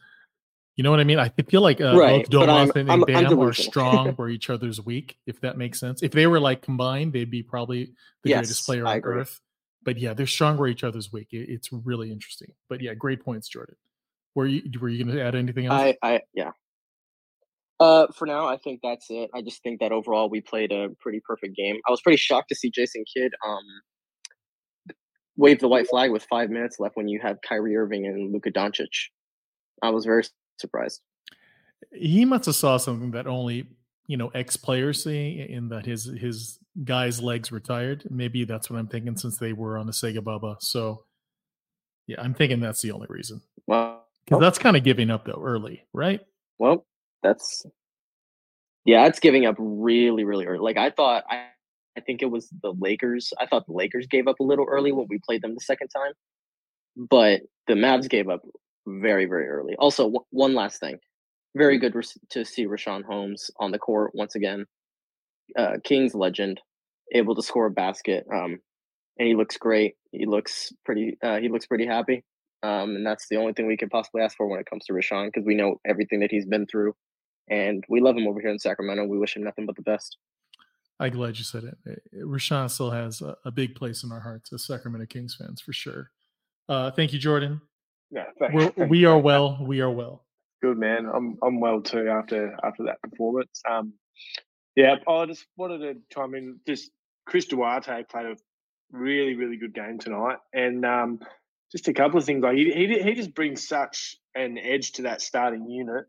You 0.77 0.85
know 0.85 0.91
what 0.91 1.01
I 1.01 1.05
mean? 1.05 1.19
I 1.19 1.31
feel 1.31 1.63
like 1.63 1.81
uh, 1.81 1.97
right, 1.97 2.31
both 2.31 2.47
Domas 2.47 2.77
and, 2.77 2.91
and 2.91 3.07
Bam 3.07 3.41
are 3.41 3.53
strong 3.55 4.11
where 4.17 4.29
each 4.29 4.51
other's 4.51 4.85
weak. 4.85 5.17
If 5.27 5.41
that 5.41 5.57
makes 5.57 5.81
sense. 5.81 6.03
If 6.03 6.13
they 6.13 6.27
were 6.27 6.41
like 6.41 6.61
combined, 6.61 7.15
they'd 7.15 7.31
be 7.31 7.43
probably 7.43 7.93
the 8.23 8.31
yes, 8.31 8.41
greatest 8.41 8.67
player 8.67 8.87
on 8.87 9.01
earth. 9.03 9.41
But 9.83 9.99
yeah, 9.99 10.15
they're 10.15 10.27
stronger 10.27 10.67
each 10.67 10.85
other's 10.85 11.13
week. 11.13 11.29
It, 11.33 11.49
it's 11.49 11.71
really 11.73 12.11
interesting. 12.13 12.53
But 12.69 12.81
yeah, 12.81 12.95
great 12.95 13.25
points, 13.25 13.49
Jordan. 13.49 13.77
Were 14.35 14.47
you 14.47 14.63
were 14.81 14.89
you 14.89 15.05
going 15.05 15.17
to 15.17 15.23
add 15.23 15.35
anything 15.35 15.67
else? 15.67 15.81
I, 15.81 15.97
I 16.03 16.21
yeah. 16.35 16.53
Uh, 17.81 18.07
for 18.15 18.27
now, 18.27 18.47
I 18.47 18.59
think 18.59 18.81
that's 18.83 19.07
it. 19.09 19.31
I 19.35 19.41
just 19.41 19.63
think 19.63 19.81
that 19.81 19.91
overall 19.91 20.29
we 20.29 20.43
played 20.43 20.71
a 20.71 20.89
pretty 21.01 21.21
perfect 21.27 21.57
game. 21.57 21.81
I 21.89 21.91
was 21.91 22.03
pretty 22.03 22.19
shocked 22.19 22.51
to 22.51 22.55
see 22.55 22.71
Jason 22.71 23.05
Kidd 23.13 23.33
um 23.47 23.65
wave 25.37 25.59
the 25.59 25.69
white 25.69 25.89
flag 25.89 26.11
with 26.11 26.25
five 26.25 26.51
minutes 26.51 26.79
left 26.79 26.97
when 26.97 27.09
you 27.09 27.19
have 27.21 27.39
Kyrie 27.41 27.77
Irving 27.77 28.07
and 28.07 28.33
Luka 28.33 28.51
Doncic. 28.51 29.09
I 29.83 29.91
was 29.91 30.05
very 30.05 30.25
surprised. 30.61 31.01
He 31.93 32.27
must 32.27 32.45
have 32.45 32.55
saw 32.55 32.77
something 32.77 33.13
that 33.13 33.27
only 33.27 33.67
you 34.07 34.17
know 34.17 34.29
ex 34.35 34.57
players 34.57 35.03
see 35.03 35.47
in 35.49 35.71
that 35.71 35.87
his 35.87 36.05
his 36.05 36.60
guy's 36.85 37.21
legs 37.21 37.53
retired. 37.53 38.05
Maybe 38.11 38.45
that's 38.45 38.71
what 38.71 38.79
I'm 38.79 38.89
thinking 38.89 39.17
since 39.17 39.39
they 39.39 39.53
were 39.53 39.79
on 39.79 39.87
the 39.87 39.93
Sega 39.93 40.23
Baba. 40.23 40.57
So 40.61 41.05
yeah, 42.07 42.21
I'm 42.21 42.35
thinking 42.35 42.61
that's 42.61 42.83
the 42.83 42.93
only 42.93 43.07
reason. 43.09 43.41
Well, 43.67 44.05
because 44.25 44.41
that's 44.41 44.59
kind 44.59 44.77
of 44.77 44.85
giving 44.85 45.11
up 45.11 45.25
though 45.25 45.43
early, 45.43 45.87
right? 45.93 46.21
Well, 46.59 46.87
that's 47.23 47.65
yeah, 48.85 49.05
that's 49.05 49.21
giving 49.21 49.47
up 49.47 49.57
really, 49.59 50.25
really 50.25 50.47
early. 50.47 50.61
Like 50.61 50.77
I 50.77 50.91
thought, 50.91 51.25
I 51.29 51.47
I 51.97 52.01
think 52.01 52.23
it 52.23 52.31
was 52.31 52.49
the 52.63 52.73
Lakers. 52.79 53.33
I 53.39 53.47
thought 53.47 53.67
the 53.67 53.73
Lakers 53.73 54.07
gave 54.07 54.29
up 54.29 54.41
a 54.41 54.45
little 54.45 54.67
early 54.69 54.93
when 54.93 55.07
we 55.09 55.19
played 55.25 55.43
them 55.43 55.55
the 55.55 55.61
second 55.61 55.89
time, 55.89 56.13
but 56.97 57.43
the 57.67 57.75
Mavs 57.75 58.09
gave 58.09 58.29
up 58.29 58.43
very, 58.87 59.27
very 59.27 59.49
early. 59.49 59.75
Also, 59.79 60.05
w- 60.05 60.25
one 60.31 60.55
last 60.55 60.81
thing, 60.81 60.99
very 61.57 61.79
good 61.79 61.95
res- 61.95 62.17
to 62.31 62.45
see 62.45 62.67
Richaun 62.67 63.05
Holmes 63.05 63.51
on 63.59 63.71
the 63.71 63.79
court 63.79 64.13
once 64.15 64.35
again. 64.35 64.67
Uh, 65.57 65.77
Kings 65.85 66.15
legend, 66.15 66.61
able 67.13 67.35
to 67.35 67.43
score 67.43 67.67
a 67.67 67.71
basket, 67.71 68.27
um, 68.33 68.59
and 69.19 69.29
he 69.29 69.35
looks 69.35 69.57
great. 69.57 69.95
He 70.13 70.27
looks 70.27 70.73
pretty. 70.85 71.17
Uh, 71.23 71.39
he 71.39 71.49
looks 71.49 71.67
pretty 71.67 71.87
happy. 71.87 72.25
Um, 72.63 72.97
and 72.97 73.07
that's 73.07 73.27
the 73.31 73.37
only 73.37 73.55
thing 73.55 73.67
we 73.67 73.77
could 73.77 73.91
possibly 73.91 74.21
ask 74.21 74.37
for 74.37 74.47
when 74.47 74.61
it 74.61 74.67
comes 74.67 74.85
to 74.85 74.93
Richaun 74.93 75.29
because 75.29 75.47
we 75.47 75.55
know 75.55 75.81
everything 75.87 76.21
that 76.21 76.31
he's 76.31 76.45
been 76.45 76.67
through, 76.67 76.95
and 77.49 77.83
we 77.89 78.01
love 78.01 78.17
him 78.17 78.27
over 78.27 78.41
here 78.41 78.51
in 78.51 78.59
Sacramento. 78.59 79.07
We 79.07 79.19
wish 79.19 79.37
him 79.37 79.43
nothing 79.43 79.67
but 79.67 79.77
the 79.77 79.83
best. 79.83 80.17
I'm 80.99 81.13
glad 81.13 81.39
you 81.39 81.45
said 81.45 81.65
it. 81.65 81.79
Eh, 81.89 82.21
eh, 82.23 82.67
still 82.67 82.91
has 82.91 83.23
a, 83.23 83.35
a, 83.47 83.51
big 83.51 83.75
place 83.75 84.05
in 84.05 84.13
our 84.13 84.21
hearts 84.21 84.53
as 84.53 84.67
Sacramento 84.67 85.07
Kings 85.07 85.35
fans 85.35 85.63
for 85.63 85.73
sure. 85.73 86.11
Uh, 86.69 86.91
thank 86.91 87.15
you, 87.15 87.19
Jordan. 87.19 87.63
Yeah, 88.11 88.25
thanks. 88.39 88.75
We're, 88.77 88.87
we 88.87 89.07
are 89.07 89.19
well. 89.19 89.59
We 89.63 89.81
are 89.81 89.91
well. 89.91 90.27
Good 90.63 90.77
man. 90.77 91.07
I'm 91.13 91.39
I'm 91.43 91.59
well 91.59 91.81
too 91.81 92.09
after 92.09 92.55
after 92.63 92.85
that 92.85 93.01
performance. 93.01 93.63
Um, 93.69 93.95
yeah, 94.81 95.13
I 95.13 95.27
just 95.27 95.47
wanted 95.57 95.79
to 95.79 95.95
chime 96.13 96.35
in. 96.35 96.61
Just 96.67 96.91
Chris 97.27 97.47
Duarte 97.47 98.05
played 98.11 98.27
a 98.27 98.37
really 98.93 99.35
really 99.35 99.57
good 99.57 99.75
game 99.75 99.99
tonight, 99.99 100.39
and 100.53 100.85
um, 100.85 101.21
just 101.71 101.89
a 101.89 101.93
couple 101.93 102.19
of 102.19 102.25
things. 102.25 102.43
Like 102.43 102.57
he, 102.57 102.73
he 102.73 103.03
he 103.03 103.15
just 103.15 103.35
brings 103.35 103.67
such 103.67 104.17
an 104.35 104.59
edge 104.59 104.93
to 104.93 105.03
that 105.03 105.21
starting 105.21 105.69
unit 105.69 106.07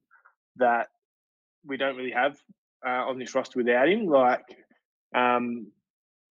that 0.57 0.87
we 1.65 1.77
don't 1.77 1.97
really 1.97 2.11
have 2.11 2.37
uh, 2.85 3.09
on 3.09 3.19
this 3.19 3.35
roster 3.35 3.59
without 3.59 3.89
him. 3.89 4.05
Like, 4.05 4.45
um, 5.15 5.67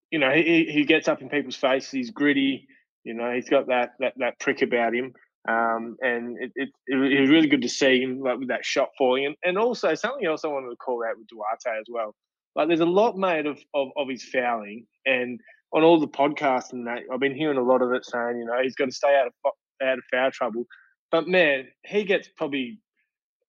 you 0.09 0.19
know, 0.19 0.31
he 0.31 0.65
he 0.71 0.83
gets 0.83 1.07
up 1.07 1.21
in 1.21 1.29
people's 1.29 1.55
faces. 1.55 1.91
He's 1.91 2.11
gritty. 2.11 2.67
You 3.03 3.13
know, 3.13 3.31
he's 3.33 3.49
got 3.49 3.67
that 3.67 3.91
that 3.99 4.13
that 4.17 4.39
prick 4.39 4.61
about 4.61 4.95
him. 4.95 5.13
Um, 5.47 5.97
and 6.01 6.37
it, 6.39 6.51
it, 6.55 6.69
it, 6.85 6.95
was 6.95 7.29
really 7.29 7.47
good 7.47 7.63
to 7.63 7.69
see 7.69 7.99
him 7.99 8.19
like 8.19 8.37
with 8.37 8.49
that 8.49 8.63
shot 8.63 8.89
falling, 8.95 9.25
and, 9.25 9.35
and 9.43 9.57
also 9.57 9.95
something 9.95 10.23
else 10.23 10.45
I 10.45 10.49
wanted 10.49 10.69
to 10.69 10.75
call 10.75 11.03
out 11.03 11.17
with 11.17 11.27
Duarte 11.27 11.79
as 11.79 11.87
well. 11.89 12.13
Like, 12.55 12.67
there's 12.67 12.81
a 12.81 12.85
lot 12.85 13.17
made 13.17 13.45
of, 13.45 13.59
of 13.73 13.89
of 13.97 14.09
his 14.09 14.23
fouling, 14.23 14.85
and 15.05 15.39
on 15.73 15.83
all 15.83 15.99
the 15.99 16.07
podcasts 16.07 16.73
and 16.73 16.85
that, 16.87 17.03
I've 17.11 17.19
been 17.19 17.35
hearing 17.35 17.57
a 17.57 17.63
lot 17.63 17.81
of 17.81 17.91
it 17.93 18.05
saying, 18.05 18.37
you 18.39 18.45
know, 18.45 18.61
he's 18.61 18.75
got 18.75 18.85
to 18.85 18.91
stay 18.91 19.15
out 19.15 19.27
of 19.27 19.51
out 19.81 19.97
of 19.97 20.03
foul 20.11 20.31
trouble. 20.31 20.65
But 21.11 21.27
man, 21.27 21.67
he 21.85 22.03
gets 22.03 22.29
probably 22.35 22.79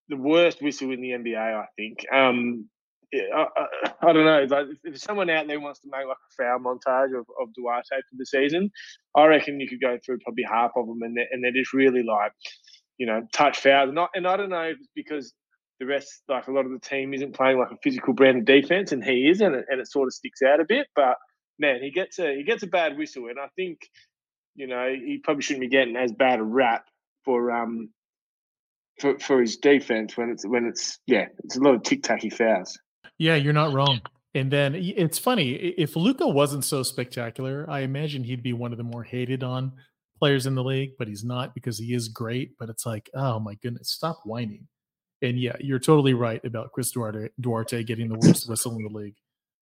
the 0.09 0.17
worst 0.17 0.61
whistle 0.61 0.91
in 0.91 1.01
the 1.01 1.11
NBA. 1.11 1.37
I 1.37 1.65
think. 1.77 2.05
Um, 2.13 2.69
I, 3.13 3.45
I, 3.55 3.91
I, 4.09 4.13
don't 4.13 4.25
know. 4.25 4.45
Like, 4.49 4.67
if 4.83 4.97
someone 4.97 5.29
out 5.29 5.47
there 5.47 5.59
wants 5.59 5.79
to 5.81 5.89
make 5.91 6.07
like 6.07 6.17
a 6.17 6.43
foul 6.43 6.59
montage 6.59 7.17
of, 7.17 7.25
of 7.39 7.53
Duarte 7.53 7.87
for 7.89 8.15
the 8.17 8.25
season, 8.25 8.71
I 9.15 9.25
reckon 9.25 9.59
you 9.59 9.67
could 9.67 9.81
go 9.81 9.99
through 10.03 10.19
probably 10.23 10.43
half 10.43 10.71
of 10.75 10.87
them, 10.87 11.01
and 11.03 11.15
they're, 11.15 11.27
and 11.31 11.43
they're 11.43 11.51
just 11.51 11.73
really 11.73 12.03
like, 12.03 12.31
you 12.97 13.05
know, 13.05 13.21
touch 13.33 13.59
fouls. 13.59 13.93
Not, 13.93 14.09
and 14.15 14.27
I 14.27 14.37
don't 14.37 14.49
know 14.49 14.63
if 14.63 14.77
it's 14.79 14.89
because 14.95 15.33
the 15.83 15.89
rest, 15.89 16.23
like 16.27 16.47
a 16.47 16.51
lot 16.51 16.65
of 16.65 16.71
the 16.71 16.79
team, 16.79 17.13
isn't 17.13 17.35
playing 17.35 17.59
like 17.59 17.71
a 17.71 17.77
physical 17.83 18.13
brand 18.13 18.37
of 18.37 18.45
defense, 18.45 18.91
and 18.91 19.03
he 19.03 19.27
is, 19.27 19.41
and 19.41 19.55
it, 19.55 19.65
and 19.69 19.79
it 19.79 19.87
sort 19.87 20.07
of 20.07 20.13
sticks 20.13 20.41
out 20.41 20.59
a 20.59 20.65
bit. 20.65 20.87
But 20.95 21.17
man, 21.59 21.81
he 21.81 21.91
gets 21.91 22.19
a 22.19 22.35
he 22.35 22.43
gets 22.43 22.63
a 22.63 22.67
bad 22.67 22.97
whistle, 22.97 23.27
and 23.27 23.39
I 23.39 23.47
think 23.55 23.79
you 24.55 24.67
know 24.67 24.87
he 24.89 25.19
probably 25.23 25.43
shouldn't 25.43 25.61
be 25.61 25.69
getting 25.69 25.95
as 25.95 26.11
bad 26.11 26.39
a 26.39 26.43
rap 26.43 26.85
for 27.25 27.51
um 27.51 27.89
for 28.99 29.17
for 29.19 29.41
his 29.41 29.57
defense 29.57 30.15
when 30.17 30.29
it's 30.29 30.45
when 30.45 30.65
it's 30.65 30.99
yeah 31.07 31.27
it's 31.43 31.57
a 31.57 31.59
lot 31.59 31.75
of 31.75 31.83
tic 31.83 32.03
tacky 32.03 32.29
fouls. 32.29 32.77
Yeah, 33.17 33.35
you're 33.35 33.53
not 33.53 33.73
wrong. 33.73 34.01
And 34.35 34.49
then 34.49 34.73
it's 34.75 35.19
funny 35.19 35.51
if 35.51 35.95
Luka 35.95 36.27
wasn't 36.27 36.65
so 36.65 36.81
spectacular, 36.81 37.67
I 37.69 37.81
imagine 37.81 38.23
he'd 38.23 38.41
be 38.41 38.53
one 38.53 38.71
of 38.71 38.79
the 38.79 38.83
more 38.83 39.03
hated 39.03 39.43
on 39.43 39.73
players 40.17 40.47
in 40.47 40.55
the 40.55 40.63
league, 40.63 40.93
but 40.97 41.07
he's 41.07 41.23
not 41.23 41.53
because 41.53 41.77
he 41.77 41.93
is 41.93 42.07
great. 42.07 42.53
But 42.57 42.69
it's 42.69 42.85
like, 42.85 43.11
oh 43.13 43.39
my 43.39 43.53
goodness, 43.55 43.91
stop 43.91 44.21
whining. 44.25 44.67
And 45.23 45.39
yeah, 45.39 45.55
you're 45.59 45.79
totally 45.79 46.13
right 46.13 46.43
about 46.45 46.71
Chris 46.71 46.91
Duarte, 46.91 47.29
Duarte 47.39 47.83
getting 47.83 48.09
the 48.09 48.19
worst 48.19 48.47
whistle 48.47 48.75
in 48.75 48.83
the 48.83 48.89
league. 48.89 49.15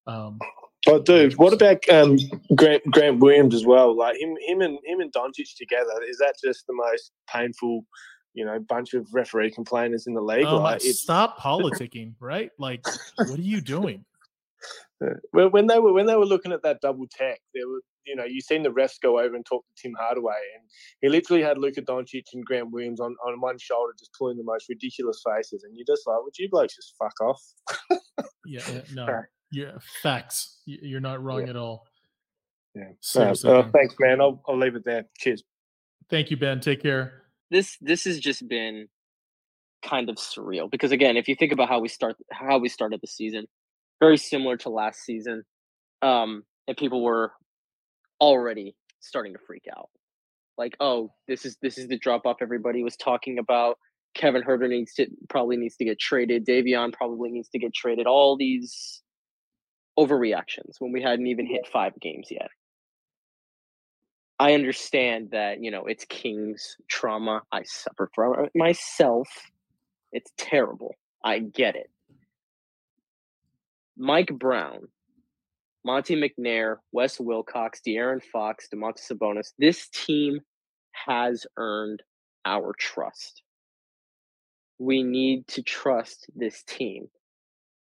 Um, 0.08 0.40
Oh, 0.88 1.00
dude, 1.00 1.38
what 1.38 1.54
about 1.54 1.88
um, 1.90 2.18
Grant 2.56 2.84
Grant 2.90 3.20
Williams 3.20 3.54
as 3.54 3.66
well? 3.66 3.96
Like 3.96 4.20
him, 4.20 4.36
him 4.48 4.62
and 4.62 4.80
him 4.84 5.00
and 5.00 5.14
Doncic 5.14 5.56
together. 5.56 5.92
Is 6.08 6.18
that 6.18 6.34
just 6.44 6.66
the 6.66 6.74
most 6.74 7.12
painful, 7.32 7.86
you 8.34 8.46
know, 8.46 8.58
bunch 8.60 8.96
of 8.96 9.08
referee 9.14 9.52
complainers 9.52 10.08
in 10.08 10.16
the 10.16 10.22
league? 10.22 10.46
Oh, 10.48 10.58
like, 10.58 10.82
stop 10.82 11.40
politicking, 11.40 12.16
right? 12.20 12.50
Like, 12.58 12.84
what 13.16 13.38
are 13.38 13.42
you 13.42 13.62
doing? 13.62 14.06
Well, 15.34 15.50
when 15.50 15.66
they 15.66 15.80
were 15.80 15.92
when 15.92 16.06
they 16.06 16.16
were 16.16 16.28
looking 16.28 16.52
at 16.52 16.62
that 16.62 16.80
double 16.80 17.08
tech, 17.08 17.40
there 17.56 17.68
was 17.68 17.82
you 18.06 18.16
know 18.16 18.24
you've 18.24 18.46
seen 18.46 18.64
the 18.64 18.70
refs 18.70 19.00
go 19.02 19.20
over 19.20 19.36
and 19.36 19.46
talk 19.46 19.66
to 19.68 19.82
Tim 19.82 19.94
Hardaway, 20.00 20.40
and 20.56 20.64
he 21.02 21.10
literally 21.10 21.44
had 21.44 21.58
Luka 21.58 21.82
Doncic 21.82 22.26
and 22.34 22.46
Grant 22.46 22.72
Williams 22.72 23.00
on, 23.00 23.16
on 23.26 23.40
one 23.40 23.58
shoulder, 23.58 23.94
just 23.98 24.12
pulling 24.18 24.38
the 24.38 24.44
most 24.44 24.68
ridiculous 24.70 25.22
faces, 25.26 25.64
and 25.64 25.76
you're 25.76 25.86
just 25.86 26.08
like, 26.08 26.18
would 26.24 26.38
you 26.38 26.50
blokes 26.50 26.76
just 26.76 26.96
fuck 26.98 27.20
off? 27.22 27.42
yeah, 28.46 28.62
yeah, 28.72 28.82
no. 28.94 29.22
Yeah, 29.52 29.72
facts. 30.02 30.62
You're 30.66 31.02
not 31.02 31.22
wrong 31.22 31.42
yeah. 31.42 31.50
at 31.50 31.56
all. 31.58 31.86
Yeah. 32.74 32.92
uh, 33.16 33.70
thanks, 33.74 33.96
man. 34.00 34.22
I'll, 34.22 34.42
I'll 34.48 34.58
leave 34.58 34.76
it 34.76 34.86
there. 34.86 35.04
Cheers. 35.18 35.44
Thank 36.10 36.32
you, 36.32 36.38
Ben. 36.38 36.60
Take 36.60 36.82
care. 36.82 37.24
This 37.50 37.78
this 37.82 38.06
has 38.06 38.20
just 38.20 38.48
been 38.48 38.88
kind 39.84 40.10
of 40.10 40.16
surreal 40.16 40.70
because 40.70 40.92
again, 40.92 41.18
if 41.18 41.28
you 41.28 41.36
think 41.36 41.52
about 41.52 41.68
how 41.68 41.80
we 41.80 41.90
start 41.90 42.16
how 42.32 42.60
we 42.60 42.70
started 42.70 43.02
the 43.02 43.08
season, 43.08 43.46
very 44.00 44.18
similar 44.18 44.56
to 44.58 44.70
last 44.70 45.02
season, 45.02 45.44
um, 46.02 46.44
and 46.68 46.78
people 46.78 47.04
were 47.04 47.34
already 48.22 48.76
starting 49.02 49.34
to 49.34 49.40
freak 49.46 49.66
out. 49.76 49.90
Like, 50.58 50.78
oh, 50.80 51.12
this 51.28 51.46
is 51.46 51.58
this 51.62 51.78
is 51.78 51.88
the 51.88 51.98
drop 51.98 52.26
off 52.26 52.38
everybody 52.42 52.84
was 52.84 52.96
talking 52.96 53.40
about. 53.40 53.78
Kevin 54.14 54.44
Huerter 54.44 54.70
needs 54.70 54.94
to 54.96 55.08
probably 55.30 55.58
needs 55.58 55.76
to 55.78 55.86
get 55.86 56.00
traded. 56.00 56.46
Davion 56.46 56.94
probably 56.94 57.32
needs 57.32 57.50
to 57.50 57.60
get 57.60 57.74
traded. 57.74 58.08
All 58.08 58.38
these 58.38 59.02
overreactions 59.98 60.76
when 60.80 60.92
we 60.92 61.02
hadn't 61.02 61.28
even 61.28 61.46
hit 61.46 61.68
five 61.68 61.94
games 62.00 62.28
yet. 62.30 62.50
I 64.40 64.54
understand 64.54 65.30
that, 65.32 65.62
you 65.62 65.70
know, 65.70 65.86
it's 65.86 66.06
King's 66.06 66.76
trauma. 66.90 67.44
I 67.52 67.62
suffer 67.64 68.10
from 68.16 68.46
it 68.46 68.52
myself. 68.56 69.30
It's 70.12 70.32
terrible. 70.38 70.96
I 71.24 71.40
get 71.40 71.76
it. 71.76 71.92
Mike 73.98 74.32
Brown, 74.40 74.88
Monte 75.84 76.16
McNair, 76.16 76.78
Wes 76.92 77.20
Wilcox, 77.20 77.82
De'Aaron 77.86 78.22
Fox, 78.24 78.68
Domantas 78.74 79.12
Sabonis. 79.12 79.54
This 79.58 79.90
team 79.90 80.40
has 80.92 81.46
earned 81.58 82.04
our 82.46 82.74
trust. 82.78 83.42
We 84.78 85.04
need 85.04 85.48
to 85.50 85.62
trust 85.62 86.28
this 86.36 86.64
team 86.64 87.08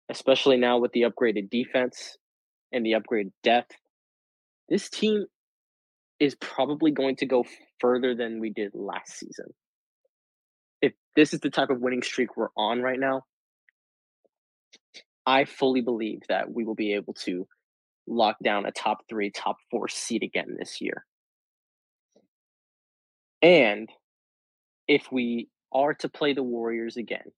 especially 0.08 0.56
now 0.56 0.78
with 0.78 0.92
the 0.92 1.02
upgraded 1.02 1.50
defense 1.50 2.16
and 2.72 2.84
the 2.84 2.92
upgraded 2.92 3.32
depth. 3.42 3.76
This 4.68 4.88
team 4.88 5.26
is 6.18 6.34
probably 6.34 6.90
going 6.90 7.16
to 7.16 7.26
go 7.26 7.44
further 7.80 8.14
than 8.14 8.40
we 8.40 8.50
did 8.50 8.72
last 8.74 9.18
season. 9.18 9.46
If 10.82 10.92
this 11.16 11.34
is 11.34 11.40
the 11.40 11.50
type 11.50 11.70
of 11.70 11.80
winning 11.80 12.02
streak 12.02 12.36
we're 12.36 12.48
on 12.56 12.80
right 12.82 12.98
now, 12.98 13.22
I 15.26 15.44
fully 15.44 15.82
believe 15.82 16.20
that 16.28 16.50
we 16.50 16.64
will 16.64 16.74
be 16.74 16.94
able 16.94 17.14
to 17.24 17.46
lock 18.08 18.36
down 18.42 18.66
a 18.66 18.72
top 18.72 18.98
three, 19.08 19.30
top 19.30 19.56
four 19.70 19.88
seed 19.88 20.22
again 20.22 20.56
this 20.58 20.80
year. 20.80 21.04
And 23.42 23.88
if 24.88 25.12
we 25.12 25.48
are 25.72 25.94
to 25.94 26.08
play 26.08 26.32
the 26.32 26.42
Warriors 26.42 26.96
again, 26.96 27.30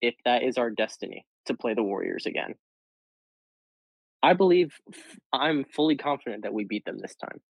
if 0.00 0.14
that 0.24 0.42
is 0.42 0.56
our 0.56 0.70
destiny, 0.70 1.26
to 1.46 1.54
play 1.54 1.74
the 1.74 1.82
Warriors 1.82 2.26
again. 2.26 2.54
I 4.22 4.34
believe 4.34 4.72
I'm 5.32 5.64
fully 5.64 5.96
confident 5.96 6.44
that 6.44 6.54
we 6.54 6.64
beat 6.64 6.84
them 6.84 6.98
this 7.00 7.16
time. 7.16 7.40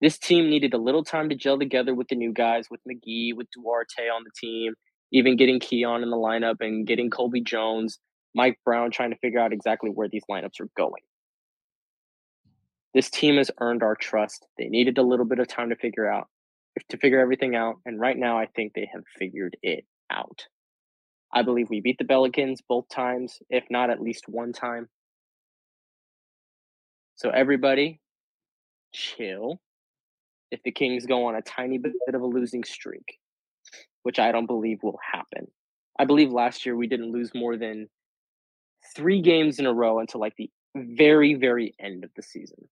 This 0.00 0.18
team 0.18 0.48
needed 0.48 0.74
a 0.74 0.78
little 0.78 1.02
time 1.02 1.30
to 1.30 1.34
gel 1.34 1.58
together 1.58 1.94
with 1.94 2.08
the 2.08 2.16
new 2.16 2.32
guys, 2.32 2.66
with 2.70 2.80
McGee, 2.88 3.34
with 3.34 3.48
Duarte 3.50 4.08
on 4.08 4.22
the 4.24 4.30
team, 4.38 4.74
even 5.10 5.36
getting 5.36 5.58
Keon 5.58 6.02
in 6.02 6.10
the 6.10 6.16
lineup 6.16 6.56
and 6.60 6.86
getting 6.86 7.10
Colby 7.10 7.40
Jones, 7.40 7.98
Mike 8.34 8.58
Brown 8.64 8.90
trying 8.90 9.10
to 9.10 9.16
figure 9.18 9.40
out 9.40 9.52
exactly 9.52 9.90
where 9.90 10.08
these 10.08 10.24
lineups 10.30 10.60
are 10.60 10.68
going. 10.76 11.02
This 12.96 13.10
team 13.10 13.36
has 13.36 13.50
earned 13.60 13.82
our 13.82 13.94
trust. 13.94 14.46
They 14.56 14.68
needed 14.68 14.96
a 14.96 15.02
little 15.02 15.26
bit 15.26 15.38
of 15.38 15.46
time 15.48 15.68
to 15.68 15.76
figure 15.76 16.10
out 16.10 16.28
to 16.88 16.96
figure 16.96 17.20
everything 17.20 17.54
out, 17.54 17.76
and 17.84 18.00
right 18.00 18.16
now 18.16 18.38
I 18.38 18.46
think 18.46 18.72
they 18.72 18.88
have 18.90 19.04
figured 19.18 19.54
it 19.62 19.84
out. 20.10 20.46
I 21.30 21.42
believe 21.42 21.68
we 21.68 21.82
beat 21.82 21.98
the 21.98 22.06
Pelicans 22.06 22.62
both 22.66 22.88
times, 22.88 23.38
if 23.50 23.64
not 23.68 23.90
at 23.90 24.00
least 24.00 24.24
one 24.28 24.54
time. 24.54 24.88
So 27.16 27.28
everybody, 27.28 28.00
chill. 28.94 29.60
If 30.50 30.62
the 30.62 30.72
Kings 30.72 31.04
go 31.04 31.26
on 31.26 31.36
a 31.36 31.42
tiny 31.42 31.76
bit 31.76 31.92
of 32.14 32.22
a 32.22 32.26
losing 32.26 32.64
streak, 32.64 33.18
which 34.04 34.18
I 34.18 34.32
don't 34.32 34.46
believe 34.46 34.78
will 34.82 34.98
happen. 35.12 35.48
I 35.98 36.06
believe 36.06 36.32
last 36.32 36.64
year 36.64 36.76
we 36.76 36.86
didn't 36.86 37.12
lose 37.12 37.32
more 37.34 37.58
than 37.58 37.90
three 38.94 39.20
games 39.20 39.58
in 39.58 39.66
a 39.66 39.74
row 39.74 39.98
until 39.98 40.22
like 40.22 40.36
the 40.36 40.50
very, 40.74 41.34
very 41.34 41.74
end 41.78 42.02
of 42.02 42.10
the 42.16 42.22
season. 42.22 42.66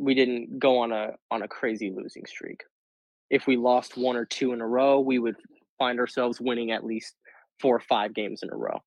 We 0.00 0.14
didn't 0.14 0.58
go 0.58 0.78
on 0.78 0.92
a 0.92 1.12
on 1.30 1.42
a 1.42 1.48
crazy 1.48 1.92
losing 1.94 2.24
streak. 2.24 2.62
If 3.28 3.46
we 3.46 3.56
lost 3.56 3.98
one 3.98 4.16
or 4.16 4.24
two 4.24 4.52
in 4.52 4.60
a 4.60 4.66
row, 4.66 4.98
we 4.98 5.18
would 5.18 5.36
find 5.78 6.00
ourselves 6.00 6.40
winning 6.40 6.72
at 6.72 6.84
least 6.84 7.14
four 7.60 7.76
or 7.76 7.80
five 7.80 8.14
games 8.14 8.42
in 8.42 8.50
a 8.50 8.56
row. 8.56 8.80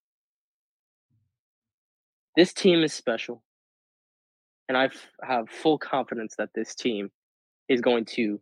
This 2.36 2.52
team 2.52 2.84
is 2.84 2.94
special. 2.94 3.44
And 4.68 4.78
I 4.78 4.90
have 5.22 5.50
full 5.50 5.78
confidence 5.78 6.36
that 6.38 6.50
this 6.56 6.74
team 6.74 7.12
is 7.70 7.80
going 7.80 8.06
to 8.06 8.42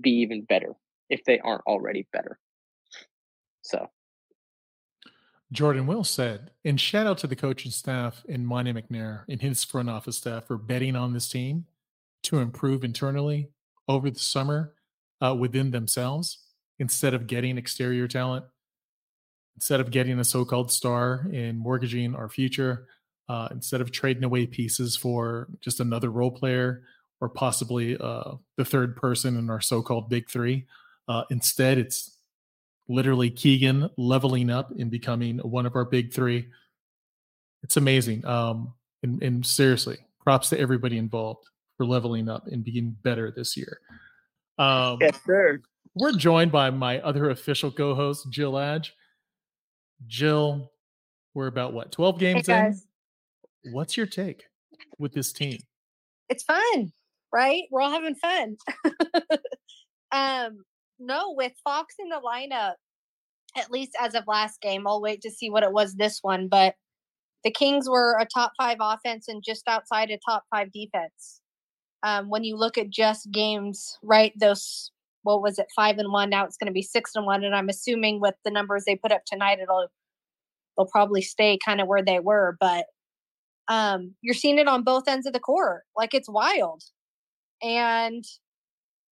be 0.00 0.10
even 0.10 0.42
better 0.44 0.74
if 1.08 1.24
they 1.24 1.38
aren't 1.38 1.62
already 1.66 2.06
better. 2.12 2.38
So 3.62 3.88
Jordan 5.52 5.86
Will 5.86 6.04
said, 6.04 6.50
and 6.64 6.80
shout 6.80 7.06
out 7.06 7.18
to 7.18 7.26
the 7.26 7.36
coaching 7.36 7.70
staff 7.70 8.24
and 8.28 8.46
Monte 8.46 8.72
McNair 8.72 9.24
and 9.28 9.40
his 9.40 9.64
front 9.64 9.90
office 9.90 10.16
staff 10.16 10.46
for 10.46 10.56
betting 10.56 10.96
on 10.96 11.12
this 11.12 11.28
team 11.28 11.66
to 12.24 12.38
improve 12.38 12.84
internally 12.84 13.50
over 13.88 14.10
the 14.10 14.18
summer 14.18 14.74
uh, 15.20 15.34
within 15.34 15.70
themselves 15.70 16.38
instead 16.78 17.14
of 17.14 17.26
getting 17.26 17.58
exterior 17.58 18.08
talent, 18.08 18.44
instead 19.56 19.80
of 19.80 19.90
getting 19.90 20.18
a 20.18 20.24
so 20.24 20.44
called 20.44 20.72
star 20.72 21.26
and 21.32 21.58
mortgaging 21.58 22.14
our 22.14 22.28
future, 22.28 22.86
uh, 23.28 23.48
instead 23.52 23.80
of 23.80 23.92
trading 23.92 24.24
away 24.24 24.46
pieces 24.46 24.96
for 24.96 25.48
just 25.60 25.78
another 25.78 26.10
role 26.10 26.30
player 26.30 26.82
or 27.20 27.28
possibly 27.28 27.96
uh, 27.98 28.32
the 28.56 28.64
third 28.64 28.96
person 28.96 29.36
in 29.36 29.50
our 29.50 29.60
so 29.60 29.82
called 29.82 30.08
big 30.08 30.28
three. 30.28 30.66
Uh, 31.06 31.22
instead, 31.30 31.78
it's 31.78 32.16
literally 32.88 33.30
Keegan 33.30 33.90
leveling 33.96 34.50
up 34.50 34.72
and 34.72 34.90
becoming 34.90 35.38
one 35.38 35.66
of 35.66 35.76
our 35.76 35.84
big 35.84 36.12
three. 36.12 36.48
It's 37.62 37.76
amazing. 37.76 38.24
Um, 38.24 38.72
and, 39.02 39.22
and 39.22 39.46
seriously, 39.46 39.98
props 40.22 40.48
to 40.48 40.58
everybody 40.58 40.98
involved 40.98 41.48
for 41.80 41.86
leveling 41.86 42.28
up 42.28 42.46
and 42.46 42.62
being 42.62 42.94
better 43.02 43.32
this 43.34 43.56
year. 43.56 43.80
Um, 44.58 44.98
yes, 45.00 45.18
sir. 45.24 45.62
We're 45.94 46.12
joined 46.12 46.52
by 46.52 46.68
my 46.68 47.00
other 47.00 47.30
official 47.30 47.70
co-host, 47.70 48.26
Jill 48.28 48.58
Adge. 48.58 48.94
Jill, 50.06 50.70
we're 51.32 51.46
about 51.46 51.72
what 51.72 51.90
12 51.90 52.18
games 52.18 52.48
hey 52.48 52.66
in. 53.64 53.72
What's 53.72 53.96
your 53.96 54.04
take 54.04 54.42
with 54.98 55.14
this 55.14 55.32
team? 55.32 55.58
It's 56.28 56.42
fun, 56.42 56.92
right? 57.32 57.62
We're 57.70 57.80
all 57.80 57.90
having 57.90 58.14
fun. 58.14 58.58
um, 60.12 60.62
no, 60.98 61.32
with 61.34 61.52
Fox 61.64 61.94
in 61.98 62.10
the 62.10 62.20
lineup, 62.20 62.74
at 63.56 63.70
least 63.70 63.92
as 63.98 64.14
of 64.14 64.24
last 64.26 64.60
game, 64.60 64.86
I'll 64.86 65.00
wait 65.00 65.22
to 65.22 65.30
see 65.30 65.48
what 65.48 65.62
it 65.62 65.72
was 65.72 65.94
this 65.94 66.18
one, 66.20 66.48
but 66.48 66.74
the 67.42 67.50
Kings 67.50 67.88
were 67.88 68.18
a 68.20 68.26
top 68.26 68.52
five 68.58 68.76
offense 68.82 69.28
and 69.28 69.42
just 69.42 69.66
outside 69.66 70.10
a 70.10 70.18
top 70.18 70.44
five 70.50 70.70
defense. 70.72 71.39
Um, 72.02 72.30
when 72.30 72.44
you 72.44 72.56
look 72.56 72.78
at 72.78 72.90
just 72.90 73.30
games, 73.30 73.98
right? 74.02 74.32
Those 74.38 74.90
what 75.22 75.42
was 75.42 75.58
it, 75.58 75.66
five 75.76 75.98
and 75.98 76.12
one? 76.12 76.30
Now 76.30 76.44
it's 76.44 76.56
going 76.56 76.68
to 76.68 76.72
be 76.72 76.82
six 76.82 77.12
and 77.14 77.26
one, 77.26 77.44
and 77.44 77.54
I'm 77.54 77.68
assuming 77.68 78.20
with 78.20 78.34
the 78.44 78.50
numbers 78.50 78.84
they 78.84 78.96
put 78.96 79.12
up 79.12 79.24
tonight, 79.26 79.58
it'll 79.60 79.88
they'll 80.76 80.86
probably 80.86 81.22
stay 81.22 81.58
kind 81.64 81.80
of 81.80 81.88
where 81.88 82.02
they 82.02 82.20
were. 82.20 82.56
But 82.60 82.86
um, 83.68 84.14
you're 84.22 84.34
seeing 84.34 84.58
it 84.58 84.68
on 84.68 84.82
both 84.82 85.08
ends 85.08 85.26
of 85.26 85.32
the 85.32 85.40
court, 85.40 85.82
like 85.96 86.14
it's 86.14 86.28
wild, 86.28 86.82
and 87.62 88.24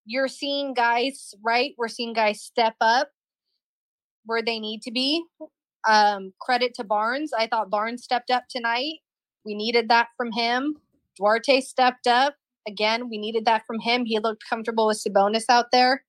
you're 0.06 0.28
seeing 0.28 0.74
guys, 0.74 1.34
right? 1.44 1.74
We're 1.78 1.88
seeing 1.88 2.14
guys 2.14 2.42
step 2.42 2.76
up 2.82 3.10
where 4.26 4.44
they 4.44 4.60
need 4.60 4.82
to 4.84 4.92
be. 4.92 5.24
Um, 5.88 6.34
credit 6.40 6.74
to 6.76 6.84
Barnes. 6.84 7.32
I 7.38 7.48
thought 7.48 7.70
Barnes 7.70 8.04
stepped 8.04 8.32
up 8.32 8.44
tonight. 8.50 8.96
We 9.46 9.56
needed 9.56 9.90
that 9.90 10.10
from 10.18 10.32
him. 10.32 10.78
Duarte 11.18 11.62
stepped 11.62 12.08
up. 12.08 12.36
Again, 12.68 13.10
we 13.10 13.18
needed 13.18 13.46
that 13.46 13.64
from 13.66 13.80
him. 13.80 14.06
He 14.06 14.20
looked 14.20 14.44
comfortable 14.50 14.88
with 14.88 15.04
Sabonis 15.04 15.46
out 15.50 15.68
there. 15.72 16.04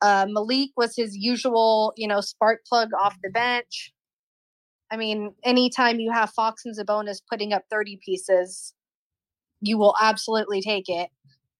Uh, 0.00 0.26
Malik 0.28 0.70
was 0.76 0.94
his 0.96 1.16
usual, 1.16 1.92
you 1.96 2.06
know, 2.06 2.20
spark 2.20 2.64
plug 2.66 2.90
off 3.00 3.16
the 3.22 3.30
bench. 3.30 3.92
I 4.90 4.96
mean, 4.96 5.34
anytime 5.44 6.00
you 6.00 6.12
have 6.12 6.30
Fox 6.30 6.64
and 6.64 6.76
Sabonis 6.76 7.20
putting 7.28 7.52
up 7.52 7.64
30 7.70 7.98
pieces, 8.04 8.74
you 9.60 9.76
will 9.76 9.94
absolutely 10.00 10.62
take 10.62 10.88
it. 10.88 11.10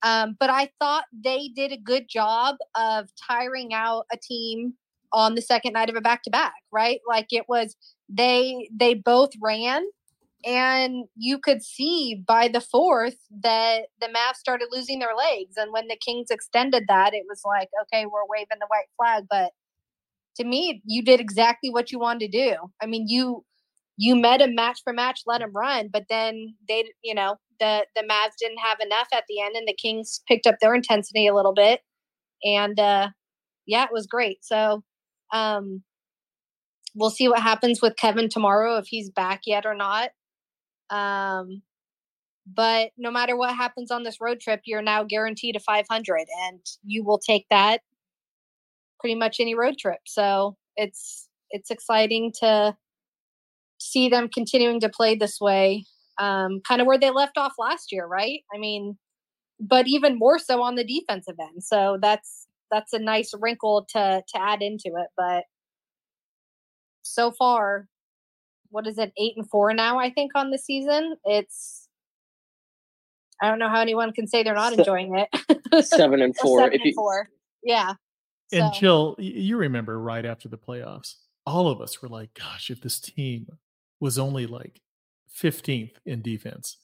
Um, 0.02 0.36
but 0.38 0.48
I 0.48 0.70
thought 0.78 1.04
they 1.12 1.48
did 1.54 1.72
a 1.72 1.76
good 1.76 2.08
job 2.08 2.56
of 2.76 3.08
tiring 3.28 3.74
out 3.74 4.06
a 4.12 4.16
team 4.16 4.74
on 5.12 5.34
the 5.34 5.42
second 5.42 5.72
night 5.72 5.90
of 5.90 5.96
a 5.96 6.00
back 6.00 6.22
to 6.22 6.30
back, 6.30 6.54
right? 6.70 7.00
Like 7.08 7.26
it 7.30 7.46
was 7.48 7.76
they 8.08 8.68
they 8.72 8.94
both 8.94 9.30
ran 9.42 9.84
and 10.44 11.06
you 11.16 11.38
could 11.38 11.62
see 11.62 12.22
by 12.26 12.48
the 12.48 12.60
fourth 12.60 13.16
that 13.42 13.86
the 14.00 14.06
Mavs 14.06 14.36
started 14.36 14.68
losing 14.70 15.00
their 15.00 15.14
legs. 15.16 15.56
And 15.56 15.72
when 15.72 15.88
the 15.88 15.96
Kings 15.96 16.28
extended 16.30 16.84
that, 16.88 17.12
it 17.14 17.24
was 17.28 17.42
like, 17.44 17.68
okay, 17.82 18.06
we're 18.06 18.26
waving 18.28 18.58
the 18.60 18.68
white 18.68 18.88
flag. 18.96 19.24
But 19.28 19.52
to 20.36 20.44
me, 20.44 20.80
you 20.84 21.02
did 21.02 21.20
exactly 21.20 21.70
what 21.70 21.90
you 21.90 21.98
wanted 21.98 22.30
to 22.30 22.38
do. 22.38 22.56
I 22.80 22.86
mean, 22.86 23.06
you 23.08 23.44
you 23.96 24.14
met 24.14 24.40
him 24.40 24.54
match 24.54 24.80
for 24.84 24.92
match, 24.92 25.22
let 25.26 25.42
him 25.42 25.50
run, 25.52 25.88
but 25.92 26.04
then 26.08 26.54
they, 26.68 26.84
you 27.02 27.14
know, 27.14 27.36
the 27.58 27.84
the 27.96 28.02
Mavs 28.02 28.36
didn't 28.38 28.58
have 28.58 28.78
enough 28.80 29.08
at 29.12 29.24
the 29.28 29.40
end, 29.40 29.56
and 29.56 29.66
the 29.66 29.74
Kings 29.74 30.20
picked 30.28 30.46
up 30.46 30.56
their 30.60 30.74
intensity 30.74 31.26
a 31.26 31.34
little 31.34 31.54
bit, 31.54 31.80
and 32.44 32.78
uh, 32.78 33.08
yeah, 33.66 33.84
it 33.84 33.90
was 33.92 34.06
great. 34.06 34.38
So 34.44 34.84
um, 35.32 35.82
we'll 36.94 37.10
see 37.10 37.28
what 37.28 37.42
happens 37.42 37.82
with 37.82 37.96
Kevin 37.96 38.28
tomorrow 38.28 38.76
if 38.76 38.86
he's 38.86 39.10
back 39.10 39.42
yet 39.46 39.66
or 39.66 39.74
not. 39.74 40.10
Um, 40.90 41.62
but 42.46 42.90
no 42.96 43.10
matter 43.10 43.36
what 43.36 43.54
happens 43.54 43.90
on 43.90 44.04
this 44.04 44.20
road 44.20 44.40
trip, 44.40 44.62
you're 44.64 44.82
now 44.82 45.04
guaranteed 45.04 45.56
a 45.56 45.60
500, 45.60 46.26
and 46.46 46.60
you 46.84 47.04
will 47.04 47.18
take 47.18 47.46
that 47.50 47.82
pretty 49.00 49.14
much 49.14 49.40
any 49.40 49.54
road 49.54 49.78
trip. 49.78 50.00
So 50.06 50.56
it's 50.76 51.28
it's 51.50 51.70
exciting 51.70 52.32
to 52.40 52.76
see 53.78 54.08
them 54.08 54.28
continuing 54.32 54.80
to 54.80 54.88
play 54.88 55.14
this 55.14 55.40
way, 55.40 55.84
um, 56.18 56.60
kind 56.66 56.80
of 56.80 56.86
where 56.86 56.98
they 56.98 57.10
left 57.10 57.38
off 57.38 57.54
last 57.58 57.92
year, 57.92 58.06
right? 58.06 58.40
I 58.54 58.58
mean, 58.58 58.98
but 59.60 59.86
even 59.88 60.18
more 60.18 60.38
so 60.38 60.62
on 60.62 60.74
the 60.76 60.84
defensive 60.84 61.36
end. 61.40 61.64
So 61.64 61.98
that's 62.00 62.46
that's 62.70 62.92
a 62.92 62.98
nice 62.98 63.32
wrinkle 63.38 63.86
to 63.90 64.22
to 64.26 64.40
add 64.40 64.62
into 64.62 64.88
it. 64.88 65.08
But 65.16 65.44
so 67.02 67.30
far, 67.32 67.88
what 68.70 68.86
is 68.86 68.98
it, 68.98 69.12
eight 69.18 69.34
and 69.36 69.48
four 69.48 69.72
now? 69.72 69.98
I 69.98 70.10
think 70.10 70.32
on 70.34 70.50
the 70.50 70.58
season, 70.58 71.16
it's. 71.24 71.88
I 73.40 73.48
don't 73.48 73.60
know 73.60 73.68
how 73.68 73.80
anyone 73.80 74.12
can 74.12 74.26
say 74.26 74.42
they're 74.42 74.54
not 74.54 74.72
enjoying 74.72 75.14
it. 75.16 75.84
seven 75.84 76.20
and 76.20 76.36
four. 76.36 76.58
seven 76.58 76.74
if 76.74 76.80
you, 76.80 76.88
and 76.88 76.94
four. 76.96 77.28
Yeah. 77.62 77.94
And 78.50 78.74
so. 78.74 78.80
Jill, 78.80 79.16
you 79.18 79.56
remember 79.56 80.00
right 80.00 80.24
after 80.24 80.48
the 80.48 80.58
playoffs, 80.58 81.14
all 81.46 81.68
of 81.68 81.80
us 81.80 82.02
were 82.02 82.08
like, 82.08 82.34
"Gosh, 82.34 82.70
if 82.70 82.80
this 82.80 82.98
team 82.98 83.46
was 84.00 84.18
only 84.18 84.46
like 84.46 84.80
15th 85.34 85.92
in 86.04 86.22
defense, 86.22 86.78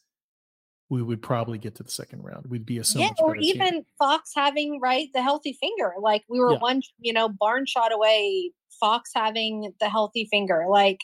we 0.88 1.02
would 1.02 1.22
probably 1.22 1.58
get 1.58 1.74
to 1.76 1.82
the 1.82 1.90
second 1.90 2.22
round. 2.22 2.46
We'd 2.46 2.66
be 2.66 2.78
a 2.78 2.84
so 2.84 3.00
yeah, 3.00 3.10
or 3.18 3.36
even 3.36 3.70
team. 3.70 3.86
Fox 3.98 4.32
having 4.34 4.80
right 4.80 5.08
the 5.14 5.22
healthy 5.22 5.56
finger. 5.58 5.94
Like 6.00 6.22
we 6.28 6.38
were 6.38 6.52
yeah. 6.52 6.58
one, 6.58 6.82
you 6.98 7.12
know, 7.12 7.28
barn 7.28 7.66
shot 7.66 7.92
away. 7.92 8.52
Fox 8.80 9.10
having 9.14 9.72
the 9.80 9.88
healthy 9.88 10.28
finger. 10.30 10.66
Like 10.68 11.00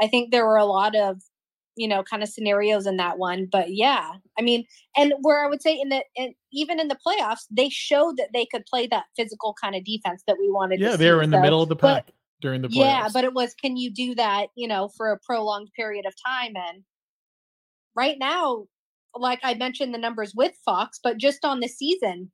I 0.00 0.08
think 0.08 0.30
there 0.30 0.46
were 0.46 0.56
a 0.56 0.64
lot 0.64 0.96
of 0.96 1.20
you 1.76 1.88
know 1.88 2.02
kind 2.02 2.22
of 2.22 2.28
scenarios 2.28 2.86
in 2.86 2.96
that 2.96 3.18
one. 3.18 3.48
But 3.50 3.74
yeah, 3.74 4.12
I 4.38 4.42
mean, 4.42 4.64
and 4.96 5.14
where 5.20 5.44
I 5.44 5.48
would 5.48 5.62
say 5.62 5.78
in 5.78 5.88
the 5.88 6.04
in, 6.16 6.34
even 6.52 6.80
in 6.80 6.88
the 6.88 6.98
playoffs, 7.06 7.46
they 7.50 7.68
showed 7.68 8.16
that 8.16 8.30
they 8.32 8.46
could 8.46 8.66
play 8.66 8.86
that 8.88 9.04
physical 9.16 9.54
kind 9.60 9.74
of 9.74 9.84
defense 9.84 10.22
that 10.26 10.36
we 10.38 10.50
wanted. 10.50 10.80
Yeah, 10.80 10.96
they 10.96 11.10
were 11.10 11.22
in 11.22 11.30
so, 11.30 11.36
the 11.36 11.42
middle 11.42 11.62
of 11.62 11.68
the 11.68 11.76
pack. 11.76 12.06
But, 12.06 12.14
during 12.40 12.62
the 12.62 12.68
playoffs. 12.68 12.76
Yeah, 12.76 13.08
but 13.12 13.24
it 13.24 13.34
was 13.34 13.54
can 13.54 13.76
you 13.76 13.90
do 13.90 14.14
that, 14.14 14.46
you 14.56 14.66
know, 14.66 14.88
for 14.96 15.12
a 15.12 15.18
prolonged 15.18 15.68
period 15.76 16.06
of 16.06 16.14
time 16.26 16.52
and 16.56 16.82
right 17.94 18.16
now 18.18 18.64
like 19.16 19.40
I 19.42 19.54
mentioned 19.54 19.92
the 19.92 19.98
numbers 19.98 20.34
with 20.34 20.52
Fox, 20.64 21.00
but 21.02 21.18
just 21.18 21.44
on 21.44 21.60
the 21.60 21.68
season, 21.68 22.30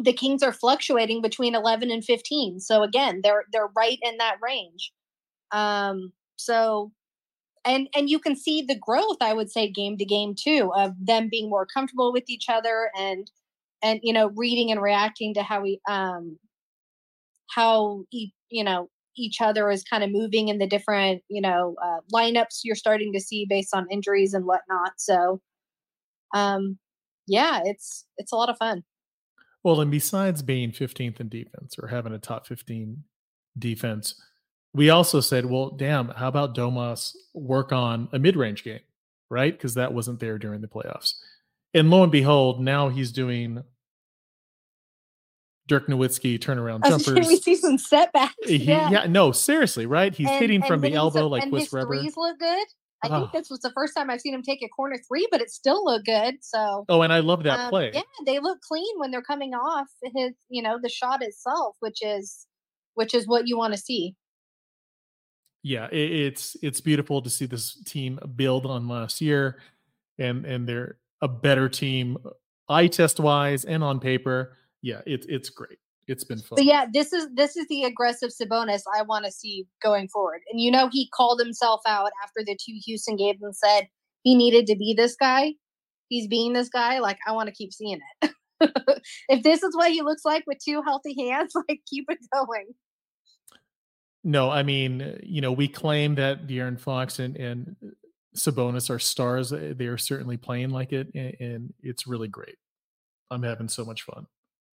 the 0.00 0.12
Kings 0.12 0.42
are 0.42 0.52
fluctuating 0.52 1.20
between 1.20 1.54
11 1.54 1.90
and 1.90 2.02
15. 2.02 2.60
So 2.60 2.82
again, 2.82 3.20
they're 3.22 3.44
they're 3.52 3.70
right 3.76 3.98
in 4.02 4.16
that 4.18 4.36
range. 4.42 4.92
Um 5.52 6.12
so 6.36 6.92
and 7.66 7.88
and 7.94 8.08
you 8.08 8.18
can 8.18 8.36
see 8.36 8.62
the 8.62 8.78
growth 8.78 9.18
I 9.20 9.34
would 9.34 9.50
say 9.50 9.70
game 9.70 9.98
to 9.98 10.04
game 10.04 10.34
too 10.34 10.72
of 10.74 10.94
them 10.98 11.28
being 11.30 11.50
more 11.50 11.66
comfortable 11.66 12.12
with 12.12 12.24
each 12.28 12.48
other 12.48 12.90
and 12.96 13.30
and 13.82 14.00
you 14.02 14.12
know 14.12 14.30
reading 14.36 14.70
and 14.70 14.80
reacting 14.80 15.34
to 15.34 15.42
how 15.42 15.60
we 15.60 15.80
um 15.88 16.38
how 17.50 18.04
e- 18.12 18.32
you 18.50 18.64
know 18.64 18.88
each 19.18 19.40
other 19.40 19.70
is 19.70 19.82
kind 19.82 20.04
of 20.04 20.10
moving 20.10 20.48
in 20.48 20.58
the 20.58 20.66
different 20.66 21.22
you 21.28 21.40
know 21.40 21.74
uh, 21.82 22.00
lineups 22.12 22.60
you're 22.64 22.76
starting 22.76 23.12
to 23.12 23.20
see 23.20 23.46
based 23.48 23.74
on 23.74 23.86
injuries 23.90 24.34
and 24.34 24.44
whatnot 24.44 24.92
so 24.96 25.40
um 26.34 26.78
yeah 27.26 27.60
it's 27.64 28.06
it's 28.18 28.32
a 28.32 28.36
lot 28.36 28.48
of 28.48 28.56
fun. 28.58 28.84
Well 29.64 29.80
and 29.80 29.90
besides 29.90 30.42
being 30.42 30.70
15th 30.70 31.18
in 31.20 31.28
defense 31.28 31.76
or 31.80 31.88
having 31.88 32.12
a 32.12 32.18
top 32.18 32.46
15 32.46 33.02
defense 33.58 34.20
we 34.76 34.90
also 34.90 35.20
said 35.20 35.46
well 35.46 35.70
damn 35.70 36.08
how 36.10 36.28
about 36.28 36.54
domas 36.54 37.14
work 37.34 37.72
on 37.72 38.08
a 38.12 38.18
mid-range 38.18 38.62
game 38.62 38.80
right 39.30 39.52
because 39.52 39.74
that 39.74 39.92
wasn't 39.94 40.20
there 40.20 40.38
during 40.38 40.60
the 40.60 40.68
playoffs 40.68 41.14
and 41.74 41.90
lo 41.90 42.02
and 42.02 42.12
behold 42.12 42.60
now 42.60 42.88
he's 42.88 43.10
doing 43.12 43.62
Dirk 45.68 45.88
Nowitzki 45.88 46.38
turnaround 46.38 46.84
jumpers. 46.88 47.26
we 47.26 47.36
see 47.38 47.56
some 47.56 47.76
setbacks. 47.76 48.34
He, 48.44 48.56
yeah. 48.58 48.88
yeah, 48.88 49.06
no, 49.06 49.32
seriously, 49.32 49.84
right? 49.84 50.14
He's 50.14 50.28
And- 50.28 50.38
hitting 50.38 50.60
and 50.62 50.66
from 50.68 50.80
the 50.80 50.94
elbow 50.94 51.26
like 51.26 51.42
and 51.42 51.50
Wes 51.50 51.72
Weber. 51.72 51.86
threes 51.88 52.16
look 52.16 52.38
good. 52.38 52.66
I 53.02 53.08
Oh. 53.08 53.18
think 53.20 53.32
this 53.32 53.50
was 53.50 53.58
the 53.60 53.72
first 53.72 53.92
time 53.96 54.08
I've 54.08 54.20
seen 54.20 54.32
him 54.32 54.42
take 54.42 54.62
a 54.62 54.68
corner 54.68 54.96
three, 55.08 55.26
but 55.30 55.40
it 55.40 55.50
still 55.50 55.84
looked 55.84 56.06
good. 56.06 56.36
So 56.40 56.84
Oh, 56.88 57.02
and 57.02 57.12
I 57.12 57.18
love 57.18 57.42
that 57.42 57.58
um, 57.58 57.70
play. 57.70 57.90
yeah, 57.92 58.02
they 58.24 58.38
look 58.38 58.60
clean 58.60 58.86
when 58.98 59.10
they're 59.10 59.22
coming 59.22 59.54
off 59.54 59.88
his, 60.14 60.34
you 60.48 60.62
know, 60.62 60.78
the 60.80 60.88
shot 60.88 61.20
itself, 61.22 61.74
which 61.80 61.98
is, 62.00 62.46
which 62.94 63.12
is 63.12 63.26
what 63.26 63.48
you 63.48 63.58
want 63.58 63.74
to 63.74 63.78
see. 63.80 64.14
Yeah 65.66 65.88
it, 65.90 66.12
it's 66.12 66.56
it's 66.62 66.80
beautiful 66.80 67.20
to 67.20 67.28
see 67.28 67.44
this 67.44 67.82
team 67.84 68.20
build 68.36 68.64
on 68.66 68.86
last 68.86 69.20
year 69.20 69.58
and 70.16 70.44
and 70.46 70.68
they're 70.68 70.96
a 71.22 71.28
better 71.28 71.68
team 71.68 72.16
uh, 72.24 72.30
eye 72.68 72.86
test 72.86 73.18
wise 73.18 73.64
and 73.64 73.82
on 73.82 73.98
paper 73.98 74.56
yeah 74.80 75.00
it's 75.06 75.26
it's 75.26 75.50
great 75.50 75.78
it's 76.06 76.22
been 76.22 76.38
fun 76.38 76.54
But 76.56 76.64
yeah, 76.64 76.86
this 76.92 77.12
is 77.12 77.26
this 77.34 77.56
is 77.56 77.66
the 77.66 77.82
aggressive 77.82 78.30
Sabonis 78.30 78.82
I 78.96 79.02
want 79.02 79.24
to 79.24 79.32
see 79.32 79.66
going 79.82 80.06
forward. 80.06 80.40
And 80.52 80.60
you 80.60 80.70
know, 80.70 80.88
he 80.92 81.08
called 81.08 81.40
himself 81.40 81.80
out 81.84 82.12
after 82.22 82.44
the 82.44 82.54
two 82.54 82.78
Houston 82.86 83.16
games 83.16 83.42
and 83.42 83.56
said 83.56 83.88
he 84.22 84.36
needed 84.36 84.68
to 84.68 84.76
be 84.76 84.94
this 84.96 85.16
guy. 85.16 85.54
He's 86.08 86.28
being 86.28 86.52
this 86.52 86.68
guy. 86.68 87.00
Like 87.00 87.18
I 87.26 87.32
want 87.32 87.48
to 87.48 87.52
keep 87.52 87.72
seeing 87.72 87.98
it. 88.22 88.30
if 89.28 89.42
this 89.42 89.64
is 89.64 89.74
what 89.74 89.90
he 89.90 90.02
looks 90.02 90.24
like 90.24 90.44
with 90.46 90.58
two 90.64 90.80
healthy 90.82 91.16
hands, 91.28 91.52
like 91.68 91.80
keep 91.90 92.04
it 92.08 92.18
going. 92.32 92.66
No 94.26 94.50
i 94.50 94.62
mean 94.62 95.00
uh, 95.00 95.16
you 95.22 95.40
know 95.40 95.52
we 95.52 95.68
claim 95.68 96.16
that 96.16 96.46
De'Aaron 96.46 96.78
fox 96.78 97.18
and 97.18 97.36
and 97.36 97.76
sabonis 98.36 98.90
are 98.90 98.98
stars 98.98 99.52
Uh, 99.52 99.72
they 99.74 99.86
are 99.86 99.96
certainly 99.98 100.36
playing 100.36 100.70
like 100.70 100.92
it 100.92 101.08
and, 101.14 101.34
and 101.40 101.74
it's 101.82 102.06
really 102.06 102.28
great 102.28 102.56
i'm 103.30 103.42
having 103.42 103.68
so 103.68 103.84
much 103.84 104.02
fun 104.02 104.26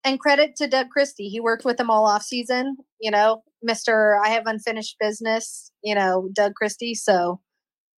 And 0.04 0.20
credit 0.20 0.56
to 0.58 0.68
Doug 0.68 0.90
Christie. 0.90 1.30
He 1.30 1.40
worked 1.40 1.64
with 1.64 1.78
them 1.78 1.92
all 1.92 2.08
off 2.08 2.24
season. 2.24 2.76
You 3.00 3.12
know, 3.12 3.44
Mister 3.62 4.18
I 4.26 4.30
have 4.30 4.48
unfinished 4.48 4.96
business. 5.00 5.72
You 5.84 5.94
know, 5.94 6.28
Doug 6.34 6.54
Christie. 6.56 6.96
So 6.96 7.40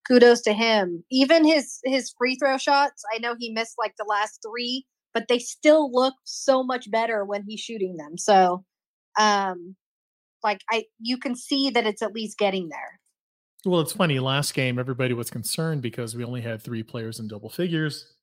kudos 0.09 0.43
to 0.43 0.53
him. 0.53 1.05
Even 1.13 1.45
his 1.45 1.79
his 1.85 2.13
free 2.19 2.35
throw 2.37 2.59
shots. 2.59 3.05
I 3.15 3.19
know 3.19 3.37
he 3.39 3.53
missed 3.53 3.77
like 3.79 3.95
the 3.97 4.05
last 4.09 4.41
three, 4.43 4.85
but 5.15 5.29
they 5.29 5.39
still 5.39 5.93
look 5.93 6.15
so 6.25 6.65
much 6.65 6.91
better 6.91 7.25
when 7.25 7.45
he's 7.47 7.61
shooting 7.61 7.95
them. 7.97 8.19
So, 8.19 8.65
um, 9.17 9.77
like 10.43 10.61
I, 10.71 10.85
you 11.01 11.19
can 11.19 11.35
see 11.35 11.71
that 11.71 11.87
it's 11.87 12.03
at 12.03 12.13
least 12.13 12.39
getting 12.39 12.69
there. 12.69 13.01
Well, 13.65 13.81
it's 13.81 13.93
funny. 13.93 14.19
Last 14.19 14.55
game, 14.55 14.79
everybody 14.79 15.15
was 15.15 15.31
concerned 15.31 15.83
because 15.83 16.17
we 16.17 16.25
only 16.25 16.41
had 16.41 16.61
three 16.61 16.83
players 16.83 17.21
in 17.21 17.29
double 17.29 17.49
figures. 17.49 18.15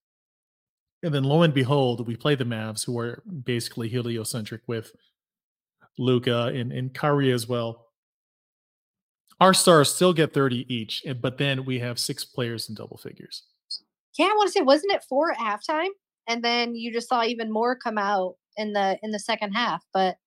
And 1.01 1.13
then 1.13 1.23
lo 1.23 1.43
and 1.43 1.53
behold, 1.53 2.05
we 2.05 2.17
play 2.17 2.35
the 2.35 2.43
Mavs, 2.43 2.85
who 2.85 2.99
are 2.99 3.23
basically 3.45 3.87
heliocentric 3.87 4.61
with 4.67 4.91
Luka 5.97 6.47
and, 6.47 6.73
and 6.73 6.93
Kyrie 6.93 7.31
as 7.31 7.47
well. 7.47 7.85
Our 9.39 9.53
stars 9.53 9.93
still 9.93 10.11
get 10.11 10.33
30 10.33 10.73
each, 10.73 11.03
but 11.21 11.37
then 11.37 11.63
we 11.63 11.79
have 11.79 11.97
six 11.97 12.25
players 12.25 12.67
in 12.67 12.75
double 12.75 12.97
figures. 12.97 13.43
Yeah, 14.17 14.25
I 14.25 14.33
want 14.35 14.47
to 14.47 14.51
say, 14.51 14.61
wasn't 14.61 14.91
it 14.91 15.05
four 15.07 15.31
at 15.31 15.37
halftime? 15.37 15.89
And 16.27 16.43
then 16.43 16.75
you 16.75 16.91
just 16.91 17.07
saw 17.07 17.23
even 17.23 17.51
more 17.51 17.77
come 17.77 17.97
out 17.97 18.35
in 18.57 18.73
the 18.73 18.99
in 19.01 19.11
the 19.11 19.19
second 19.19 19.53
half. 19.53 19.83
But 19.93 20.17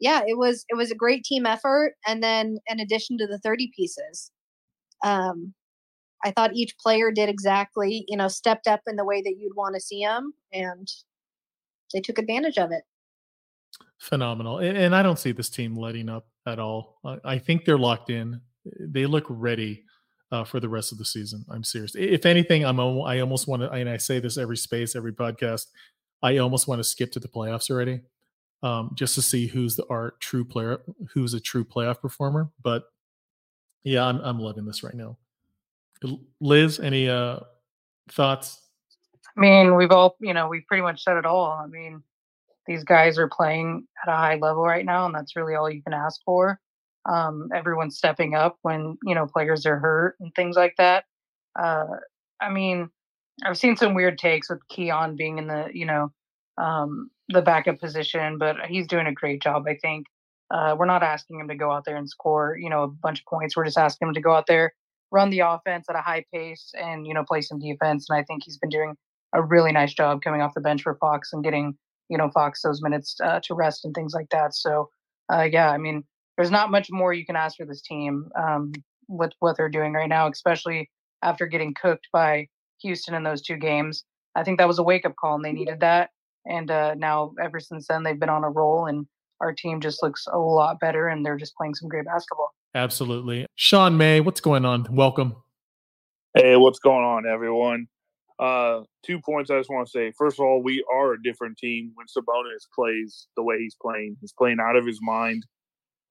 yeah, 0.00 0.22
it 0.26 0.36
was 0.36 0.64
it 0.68 0.76
was 0.76 0.90
a 0.90 0.96
great 0.96 1.24
team 1.24 1.46
effort. 1.46 1.94
And 2.06 2.22
then 2.22 2.58
in 2.66 2.80
addition 2.80 3.18
to 3.18 3.26
the 3.26 3.38
30 3.38 3.70
pieces, 3.76 4.32
um, 5.04 5.54
I 6.24 6.30
thought 6.32 6.54
each 6.54 6.76
player 6.78 7.10
did 7.10 7.28
exactly, 7.28 8.04
you 8.08 8.16
know, 8.16 8.28
stepped 8.28 8.66
up 8.66 8.80
in 8.86 8.96
the 8.96 9.04
way 9.04 9.22
that 9.22 9.36
you'd 9.38 9.56
want 9.56 9.74
to 9.74 9.80
see 9.80 10.04
them, 10.04 10.32
and 10.52 10.88
they 11.92 12.00
took 12.00 12.18
advantage 12.18 12.58
of 12.58 12.72
it. 12.72 12.82
Phenomenal. 13.98 14.58
And, 14.58 14.76
and 14.76 14.96
I 14.96 15.02
don't 15.02 15.18
see 15.18 15.32
this 15.32 15.50
team 15.50 15.74
letting 15.74 16.08
up 16.08 16.26
at 16.46 16.58
all. 16.58 16.98
I, 17.04 17.18
I 17.24 17.38
think 17.38 17.64
they're 17.64 17.78
locked 17.78 18.10
in. 18.10 18.40
They 18.80 19.06
look 19.06 19.24
ready 19.28 19.84
uh, 20.32 20.44
for 20.44 20.60
the 20.60 20.68
rest 20.68 20.92
of 20.92 20.98
the 20.98 21.04
season. 21.04 21.44
I'm 21.50 21.64
serious. 21.64 21.94
If 21.94 22.24
anything, 22.24 22.64
I'm 22.64 22.80
I 22.80 23.20
almost 23.20 23.46
want 23.46 23.62
to, 23.62 23.70
and 23.70 23.88
I 23.88 23.96
say 23.96 24.20
this 24.20 24.38
every 24.38 24.56
space, 24.56 24.96
every 24.96 25.12
podcast. 25.12 25.66
I 26.22 26.38
almost 26.38 26.68
want 26.68 26.80
to 26.80 26.84
skip 26.84 27.12
to 27.12 27.20
the 27.20 27.28
playoffs 27.28 27.70
already, 27.70 28.00
um, 28.62 28.92
just 28.94 29.14
to 29.14 29.22
see 29.22 29.46
who's 29.46 29.76
the 29.76 29.86
our 29.88 30.14
true 30.20 30.44
player, 30.44 30.80
who's 31.12 31.34
a 31.34 31.40
true 31.40 31.64
playoff 31.64 32.00
performer. 32.00 32.50
But 32.62 32.84
yeah, 33.84 34.04
I'm 34.04 34.20
I'm 34.20 34.38
loving 34.38 34.66
this 34.66 34.82
right 34.82 34.94
now. 34.94 35.16
Liz, 36.40 36.80
any 36.80 37.08
uh 37.08 37.40
thoughts? 38.10 38.60
I 39.36 39.40
mean, 39.40 39.76
we've 39.76 39.92
all, 39.92 40.16
you 40.20 40.34
know, 40.34 40.48
we've 40.48 40.66
pretty 40.66 40.82
much 40.82 41.02
said 41.02 41.16
it 41.16 41.24
all. 41.24 41.52
I 41.52 41.66
mean, 41.66 42.02
these 42.66 42.84
guys 42.84 43.18
are 43.18 43.28
playing 43.28 43.86
at 44.02 44.12
a 44.12 44.16
high 44.16 44.36
level 44.36 44.62
right 44.62 44.84
now, 44.84 45.06
and 45.06 45.14
that's 45.14 45.36
really 45.36 45.54
all 45.54 45.70
you 45.70 45.82
can 45.82 45.94
ask 45.94 46.20
for. 46.24 46.60
Um, 47.08 47.48
everyone's 47.54 47.96
stepping 47.96 48.34
up 48.34 48.58
when, 48.62 48.98
you 49.04 49.14
know, 49.14 49.26
players 49.26 49.64
are 49.66 49.78
hurt 49.78 50.16
and 50.20 50.34
things 50.34 50.56
like 50.56 50.74
that. 50.78 51.04
Uh, 51.58 51.86
I 52.40 52.50
mean, 52.50 52.90
I've 53.44 53.56
seen 53.56 53.76
some 53.76 53.94
weird 53.94 54.18
takes 54.18 54.50
with 54.50 54.66
Keon 54.68 55.16
being 55.16 55.38
in 55.38 55.46
the, 55.46 55.68
you 55.72 55.86
know, 55.86 56.12
um, 56.58 57.10
the 57.32 57.42
backup 57.42 57.80
position, 57.80 58.38
but 58.38 58.56
he's 58.68 58.86
doing 58.86 59.06
a 59.06 59.12
great 59.12 59.42
job, 59.42 59.64
I 59.66 59.76
think. 59.80 60.06
Uh, 60.50 60.74
we're 60.76 60.86
not 60.86 61.02
asking 61.02 61.38
him 61.38 61.48
to 61.48 61.54
go 61.54 61.70
out 61.70 61.84
there 61.84 61.96
and 61.96 62.08
score, 62.08 62.56
you 62.60 62.68
know, 62.68 62.82
a 62.82 62.88
bunch 62.88 63.20
of 63.20 63.26
points. 63.26 63.56
We're 63.56 63.64
just 63.64 63.78
asking 63.78 64.08
him 64.08 64.14
to 64.14 64.20
go 64.20 64.34
out 64.34 64.46
there, 64.48 64.72
run 65.12 65.30
the 65.30 65.40
offense 65.40 65.86
at 65.88 65.96
a 65.96 66.00
high 66.00 66.24
pace, 66.32 66.72
and 66.74 67.06
you 67.06 67.14
know, 67.14 67.24
play 67.24 67.40
some 67.40 67.60
defense. 67.60 68.06
And 68.08 68.18
I 68.18 68.24
think 68.24 68.42
he's 68.44 68.58
been 68.58 68.70
doing 68.70 68.96
a 69.32 69.42
really 69.42 69.70
nice 69.70 69.94
job 69.94 70.22
coming 70.22 70.42
off 70.42 70.54
the 70.54 70.60
bench 70.60 70.82
for 70.82 70.96
Fox 70.96 71.32
and 71.32 71.44
getting 71.44 71.74
you 72.08 72.18
know 72.18 72.30
Fox 72.34 72.62
those 72.62 72.82
minutes 72.82 73.16
uh, 73.22 73.40
to 73.44 73.54
rest 73.54 73.84
and 73.84 73.94
things 73.94 74.12
like 74.12 74.28
that. 74.30 74.54
So 74.54 74.90
uh, 75.32 75.48
yeah, 75.50 75.70
I 75.70 75.78
mean, 75.78 76.02
there's 76.36 76.50
not 76.50 76.70
much 76.70 76.88
more 76.90 77.12
you 77.12 77.24
can 77.24 77.36
ask 77.36 77.56
for 77.56 77.66
this 77.66 77.82
team 77.82 78.28
um, 78.36 78.72
with 79.08 79.30
what 79.38 79.56
they're 79.56 79.68
doing 79.68 79.92
right 79.92 80.08
now, 80.08 80.28
especially 80.28 80.90
after 81.22 81.46
getting 81.46 81.74
cooked 81.80 82.08
by 82.12 82.48
Houston 82.82 83.14
in 83.14 83.22
those 83.22 83.42
two 83.42 83.56
games. 83.56 84.04
I 84.34 84.42
think 84.42 84.58
that 84.58 84.68
was 84.68 84.78
a 84.78 84.82
wake 84.82 85.04
up 85.04 85.14
call, 85.20 85.36
and 85.36 85.44
they 85.44 85.52
needed 85.52 85.80
that. 85.80 86.10
And 86.46 86.70
uh, 86.70 86.94
now, 86.94 87.32
ever 87.42 87.60
since 87.60 87.86
then, 87.86 88.02
they've 88.02 88.18
been 88.18 88.28
on 88.30 88.44
a 88.44 88.50
roll, 88.50 88.86
and 88.86 89.06
our 89.40 89.52
team 89.52 89.80
just 89.80 90.02
looks 90.02 90.26
a 90.32 90.38
lot 90.38 90.80
better, 90.80 91.08
and 91.08 91.24
they're 91.24 91.36
just 91.36 91.54
playing 91.56 91.74
some 91.74 91.88
great 91.88 92.06
basketball. 92.06 92.54
Absolutely, 92.74 93.46
Sean 93.56 93.96
May. 93.96 94.20
What's 94.20 94.40
going 94.40 94.64
on? 94.64 94.86
Welcome. 94.90 95.36
Hey, 96.34 96.56
what's 96.56 96.78
going 96.78 97.04
on, 97.04 97.26
everyone? 97.26 97.88
Uh, 98.38 98.84
two 99.04 99.20
points 99.20 99.50
I 99.50 99.58
just 99.58 99.68
want 99.68 99.86
to 99.86 99.90
say. 99.90 100.12
First 100.16 100.38
of 100.38 100.46
all, 100.46 100.62
we 100.62 100.82
are 100.90 101.12
a 101.12 101.22
different 101.22 101.58
team 101.58 101.92
when 101.94 102.06
Sabonis 102.06 102.66
plays 102.74 103.26
the 103.36 103.42
way 103.42 103.58
he's 103.58 103.76
playing. 103.80 104.16
He's 104.20 104.32
playing 104.32 104.60
out 104.60 104.76
of 104.76 104.86
his 104.86 105.00
mind. 105.02 105.44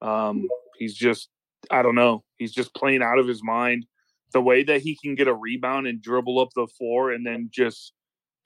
Um, 0.01 0.47
he's 0.77 0.93
just, 0.93 1.29
I 1.71 1.81
don't 1.81 1.95
know, 1.95 2.23
he's 2.37 2.53
just 2.53 2.73
playing 2.75 3.01
out 3.01 3.17
of 3.17 3.27
his 3.27 3.43
mind. 3.43 3.85
The 4.31 4.41
way 4.41 4.63
that 4.63 4.81
he 4.81 4.95
can 4.95 5.15
get 5.15 5.27
a 5.27 5.33
rebound 5.33 5.87
and 5.87 6.01
dribble 6.01 6.39
up 6.39 6.49
the 6.55 6.67
floor 6.67 7.11
and 7.11 7.25
then 7.25 7.49
just 7.51 7.93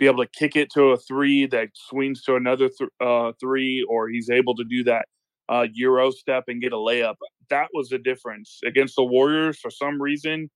be 0.03 0.07
able 0.07 0.23
to 0.23 0.29
kick 0.37 0.55
it 0.55 0.69
to 0.71 0.89
a 0.89 0.97
three 0.97 1.45
that 1.47 1.69
swings 1.73 2.23
to 2.23 2.35
another 2.35 2.69
th- 2.69 2.89
uh, 2.99 3.31
three, 3.39 3.85
or 3.89 4.09
he's 4.09 4.29
able 4.29 4.55
to 4.55 4.63
do 4.63 4.83
that 4.83 5.05
uh, 5.49 5.65
Euro 5.73 6.11
step 6.11 6.45
and 6.47 6.61
get 6.61 6.73
a 6.73 6.77
layup. 6.77 7.15
That 7.49 7.69
was 7.73 7.89
the 7.89 7.97
difference 7.97 8.59
against 8.65 8.95
the 8.95 9.03
Warriors. 9.03 9.59
For 9.59 9.71
some 9.71 10.01
reason, 10.01 10.49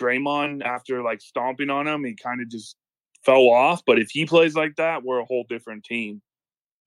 Draymond, 0.00 0.64
after 0.64 1.02
like 1.02 1.20
stomping 1.20 1.70
on 1.70 1.86
him, 1.86 2.04
he 2.04 2.14
kind 2.14 2.40
of 2.40 2.48
just 2.50 2.76
fell 3.24 3.48
off. 3.48 3.82
But 3.86 3.98
if 3.98 4.10
he 4.10 4.26
plays 4.26 4.54
like 4.54 4.76
that, 4.76 5.04
we're 5.04 5.20
a 5.20 5.24
whole 5.24 5.44
different 5.48 5.84
team. 5.84 6.20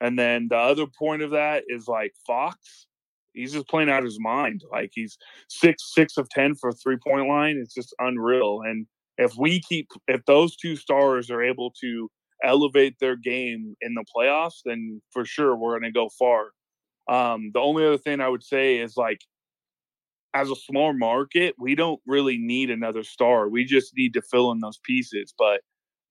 And 0.02 0.20
then 0.20 0.48
the 0.50 0.58
other 0.58 0.86
point 0.88 1.22
of 1.22 1.32
that 1.32 1.64
is 1.68 1.88
like 1.88 2.14
Fox. 2.28 2.88
He's 3.34 3.54
just 3.54 3.68
playing 3.68 3.90
out 3.90 4.04
his 4.04 4.20
mind. 4.20 4.64
Like 4.72 4.92
he's 4.94 5.18
six 5.50 5.94
six 5.94 6.18
of 6.18 6.30
ten 6.30 6.56
for 6.56 6.72
three 6.72 6.98
point 6.98 7.28
line. 7.28 7.58
It's 7.58 7.74
just 7.74 7.94
unreal. 8.00 8.62
And 8.66 8.88
if 9.18 9.36
we 9.38 9.62
keep 9.62 9.88
if 10.08 10.26
those 10.26 10.56
two 10.56 10.76
stars 10.76 11.30
are 11.30 11.42
able 11.42 11.72
to 11.82 12.10
elevate 12.44 12.96
their 13.00 13.16
game 13.16 13.76
in 13.82 13.94
the 13.94 14.06
playoffs, 14.16 14.62
then 14.66 15.02
for 15.12 15.26
sure 15.26 15.56
we're 15.56 15.80
going 15.80 15.84
to 15.84 15.92
go 15.92 16.10
far. 16.20 16.48
Um, 17.08 17.52
the 17.54 17.60
only 17.60 17.86
other 17.86 17.98
thing 17.98 18.20
I 18.20 18.30
would 18.30 18.44
say 18.44 18.78
is 18.78 18.98
like, 18.98 19.20
as 20.34 20.50
a 20.50 20.56
small 20.56 20.94
market, 20.94 21.56
we 21.58 21.76
don't 21.76 22.02
really 22.06 22.38
need 22.38 22.70
another 22.70 23.04
star. 23.04 23.48
We 23.48 23.64
just 23.64 23.94
need 23.96 24.14
to 24.16 24.22
fill 24.22 24.52
in 24.52 24.60
those 24.60 24.80
pieces. 24.84 25.34
But 25.38 25.62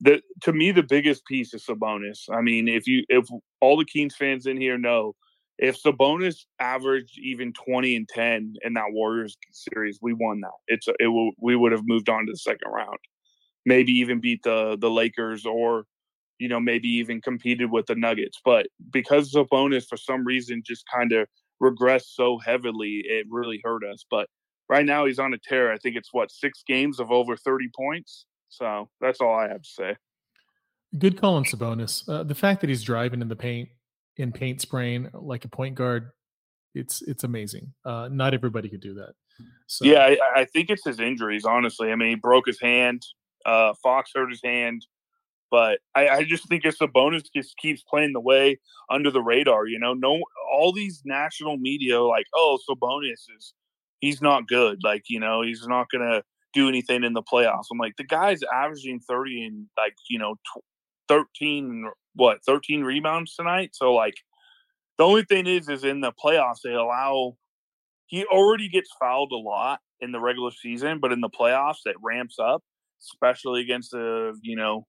the 0.01 0.23
to 0.43 0.53
me, 0.53 0.73
the 0.73 0.83
biggest 0.83 1.27
piece 1.27 1.53
is 1.53 1.65
Sabonis. 1.67 2.29
I 2.33 2.41
mean, 2.41 2.69
if 2.69 2.87
you 2.87 3.05
if 3.09 3.27
all 3.61 3.77
the 3.77 3.85
Kings 3.85 4.17
fans 4.17 4.47
in 4.47 4.57
here 4.61 4.79
know, 4.79 5.15
if 5.59 5.81
Sabonis 5.83 6.45
averaged 6.59 7.19
even 7.19 7.53
twenty 7.53 7.97
and 7.97 8.09
ten 8.09 8.55
in 8.63 8.75
that 8.75 8.91
Warriors 8.91 9.37
series, 9.53 9.99
we 10.03 10.13
won 10.13 10.41
that. 10.41 10.53
It's 10.69 10.89
it 10.99 11.09
will 11.09 11.31
we 11.41 11.57
would 11.57 11.73
have 11.73 11.87
moved 11.87 12.09
on 12.09 12.27
to 12.27 12.33
the 12.33 12.39
second 12.39 12.71
round, 12.73 12.99
maybe 13.65 13.93
even 13.93 14.21
beat 14.21 14.43
the 14.43 14.77
the 14.81 14.91
Lakers 14.91 15.47
or 15.47 15.85
you 16.39 16.49
know, 16.49 16.61
maybe 16.61 16.89
even 16.89 17.21
competed 17.21 17.71
with 17.71 17.87
the 17.87 17.95
Nuggets. 17.95 18.41
But 18.45 18.67
because 18.93 19.33
Sabonis, 19.33 19.87
for 19.89 19.97
some 19.97 20.25
reason, 20.25 20.63
just 20.67 20.85
kind 20.93 21.13
of 21.13 21.29
regressed 21.63 22.15
so 22.15 22.39
heavily, 22.39 23.03
it 23.05 23.27
really 23.31 23.61
hurt 23.63 23.85
us. 23.85 24.05
But 24.11 24.29
right 24.69 24.85
now, 24.85 25.07
he's 25.07 25.19
on 25.19 25.33
a 25.35 25.39
tear. 25.39 25.73
I 25.73 25.79
think 25.79 25.97
it's 25.97 26.13
what 26.13 26.31
six 26.31 26.63
games 26.67 27.01
of 27.01 27.11
over 27.11 27.37
thirty 27.37 27.71
points. 27.75 28.27
So 28.49 28.89
that's 29.01 29.21
all 29.21 29.35
I 29.35 29.49
have 29.49 29.63
to 29.63 29.69
say. 29.69 29.97
Good 30.99 31.21
call 31.21 31.35
on 31.35 31.45
Sabonis. 31.45 32.09
Uh, 32.09 32.23
the 32.23 32.35
fact 32.35 32.61
that 32.61 32.69
he's 32.71 32.83
driving 32.83 33.21
in 33.21 33.29
the 33.29 33.37
paint, 33.37 33.69
in 34.17 34.33
paint 34.33 34.61
spraying 34.61 35.11
like 35.13 35.45
a 35.45 35.49
point 35.49 35.75
guard, 35.75 36.11
it's 36.75 37.03
it's 37.03 37.25
amazing. 37.25 37.73
Uh, 37.85 38.09
not 38.11 38.35
everybody 38.35 38.69
could 38.69 38.81
do 38.81 38.95
that. 38.95 39.15
So. 39.67 39.85
Yeah, 39.85 40.01
I, 40.01 40.19
I, 40.37 40.45
think 40.45 40.71
it's 40.71 40.85
his 40.85 41.01
injuries. 41.01 41.45
Honestly, 41.45 41.91
I 41.91 41.97
mean, 41.97 42.11
he 42.11 42.15
broke 42.15 42.47
his 42.47 42.61
hand. 42.61 43.03
Uh, 43.45 43.75
Fox 43.83 44.13
hurt 44.15 44.31
his 44.31 44.41
hand. 44.45 44.87
But 45.51 45.79
I, 45.95 46.09
I 46.09 46.25
just 46.25 46.49
think 46.49 46.65
if 46.65 46.79
bonus. 46.93 47.23
just 47.35 47.57
keeps 47.59 47.83
playing 47.83 48.13
the 48.13 48.21
way 48.21 48.59
under 48.91 49.11
the 49.11 49.23
radar, 49.23 49.67
you 49.67 49.79
know, 49.79 49.95
no, 49.95 50.21
all 50.53 50.73
these 50.73 51.03
national 51.05 51.59
media 51.59 52.03
like, 52.03 52.27
oh, 52.35 52.59
Sabonis 52.69 53.13
is 53.37 53.55
he's 54.01 54.21
not 54.21 54.49
good. 54.49 54.81
Like, 54.83 55.05
you 55.09 55.21
know, 55.21 55.43
he's 55.43 55.67
not 55.67 55.87
gonna 55.93 56.23
do 56.55 56.69
anything 56.69 57.05
in 57.05 57.13
the 57.13 57.23
playoffs. 57.23 57.67
I'm 57.71 57.79
like, 57.79 57.95
the 57.97 58.05
guy's 58.05 58.41
averaging 58.53 59.01
30 59.01 59.45
and 59.45 59.67
like, 59.77 59.95
you 60.09 60.19
know, 60.19 60.35
13 61.09 61.91
what 62.15 62.39
13 62.47 62.83
rebounds 62.83 63.35
tonight. 63.35 63.71
So 63.73 63.93
like, 63.93 64.15
the 64.99 65.05
only 65.05 65.25
thing 65.25 65.47
is, 65.47 65.69
is 65.69 65.85
in 65.85 66.01
the 66.01 66.13
playoffs 66.13 66.61
they 66.65 66.73
allow. 66.73 67.37
He 68.07 68.25
already 68.27 68.69
gets 68.69 68.91
fouled 69.01 69.33
a 69.33 69.37
lot 69.37 69.81
in 70.01 70.13
the 70.13 70.21
regular 70.21 70.51
season, 70.53 71.01
but 71.01 71.11
in 71.11 71.21
the 71.21 71.31
playoffs 71.31 71.87
it 71.87 71.97
ramps 72.03 72.37
up, 72.39 72.63
especially 73.03 73.63
against 73.63 73.91
the 73.91 74.39
you 74.43 74.57
know 74.57 74.87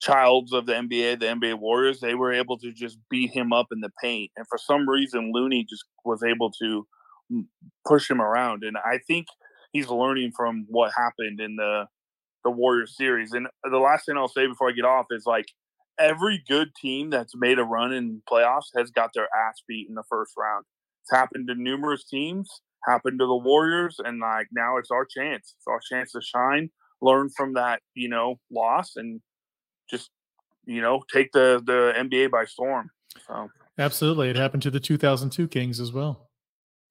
childs 0.00 0.52
of 0.52 0.66
the 0.66 0.72
NBA, 0.72 1.20
the 1.20 1.26
NBA 1.26 1.58
Warriors, 1.58 2.00
they 2.00 2.14
were 2.14 2.32
able 2.32 2.58
to 2.58 2.72
just 2.72 2.98
beat 3.10 3.30
him 3.30 3.52
up 3.52 3.66
in 3.72 3.80
the 3.80 3.90
paint. 4.02 4.30
And 4.36 4.46
for 4.48 4.58
some 4.58 4.88
reason, 4.88 5.32
Looney 5.32 5.64
just 5.68 5.84
was 6.04 6.22
able 6.22 6.50
to 6.62 6.86
mm, 7.32 7.44
push 7.86 8.10
him 8.10 8.20
around. 8.20 8.64
And 8.64 8.76
I 8.76 8.98
think 9.06 9.26
he's 9.72 9.88
learning 9.88 10.32
from 10.36 10.66
what 10.68 10.92
happened 10.96 11.40
in 11.40 11.56
the 11.56 11.86
the 12.44 12.50
Warriors 12.50 12.96
series. 12.96 13.32
And 13.32 13.48
the 13.64 13.78
last 13.78 14.06
thing 14.06 14.16
I'll 14.16 14.28
say 14.28 14.46
before 14.46 14.68
I 14.68 14.72
get 14.72 14.84
off 14.84 15.06
is 15.10 15.24
like 15.26 15.46
every 15.98 16.42
good 16.48 16.74
team 16.80 17.10
that's 17.10 17.34
made 17.36 17.58
a 17.58 17.64
run 17.64 17.92
in 17.92 18.22
playoffs 18.30 18.68
has 18.76 18.90
got 18.90 19.10
their 19.14 19.28
ass 19.34 19.62
beat 19.66 19.88
in 19.88 19.94
the 19.94 20.04
first 20.08 20.32
round. 20.36 20.64
It's 21.02 21.10
happened 21.10 21.48
to 21.48 21.54
numerous 21.54 22.04
teams, 22.04 22.60
happened 22.86 23.18
to 23.20 23.26
the 23.26 23.36
Warriors, 23.36 23.96
and 24.02 24.20
like 24.20 24.48
now 24.52 24.76
it's 24.78 24.90
our 24.90 25.04
chance. 25.04 25.54
It's 25.56 25.66
our 25.66 25.80
chance 25.90 26.12
to 26.12 26.20
shine, 26.22 26.70
learn 27.00 27.30
from 27.36 27.54
that, 27.54 27.80
you 27.94 28.08
know, 28.08 28.36
loss 28.50 28.92
and 28.96 29.20
just 29.90 30.10
you 30.66 30.80
know 30.80 31.02
take 31.12 31.32
the 31.32 31.62
the 31.64 31.92
NBA 31.96 32.30
by 32.30 32.44
storm. 32.44 32.90
So. 33.26 33.50
Absolutely, 33.76 34.30
it 34.30 34.36
happened 34.36 34.62
to 34.62 34.70
the 34.70 34.80
2002 34.80 35.48
Kings 35.48 35.80
as 35.80 35.92
well. 35.92 36.30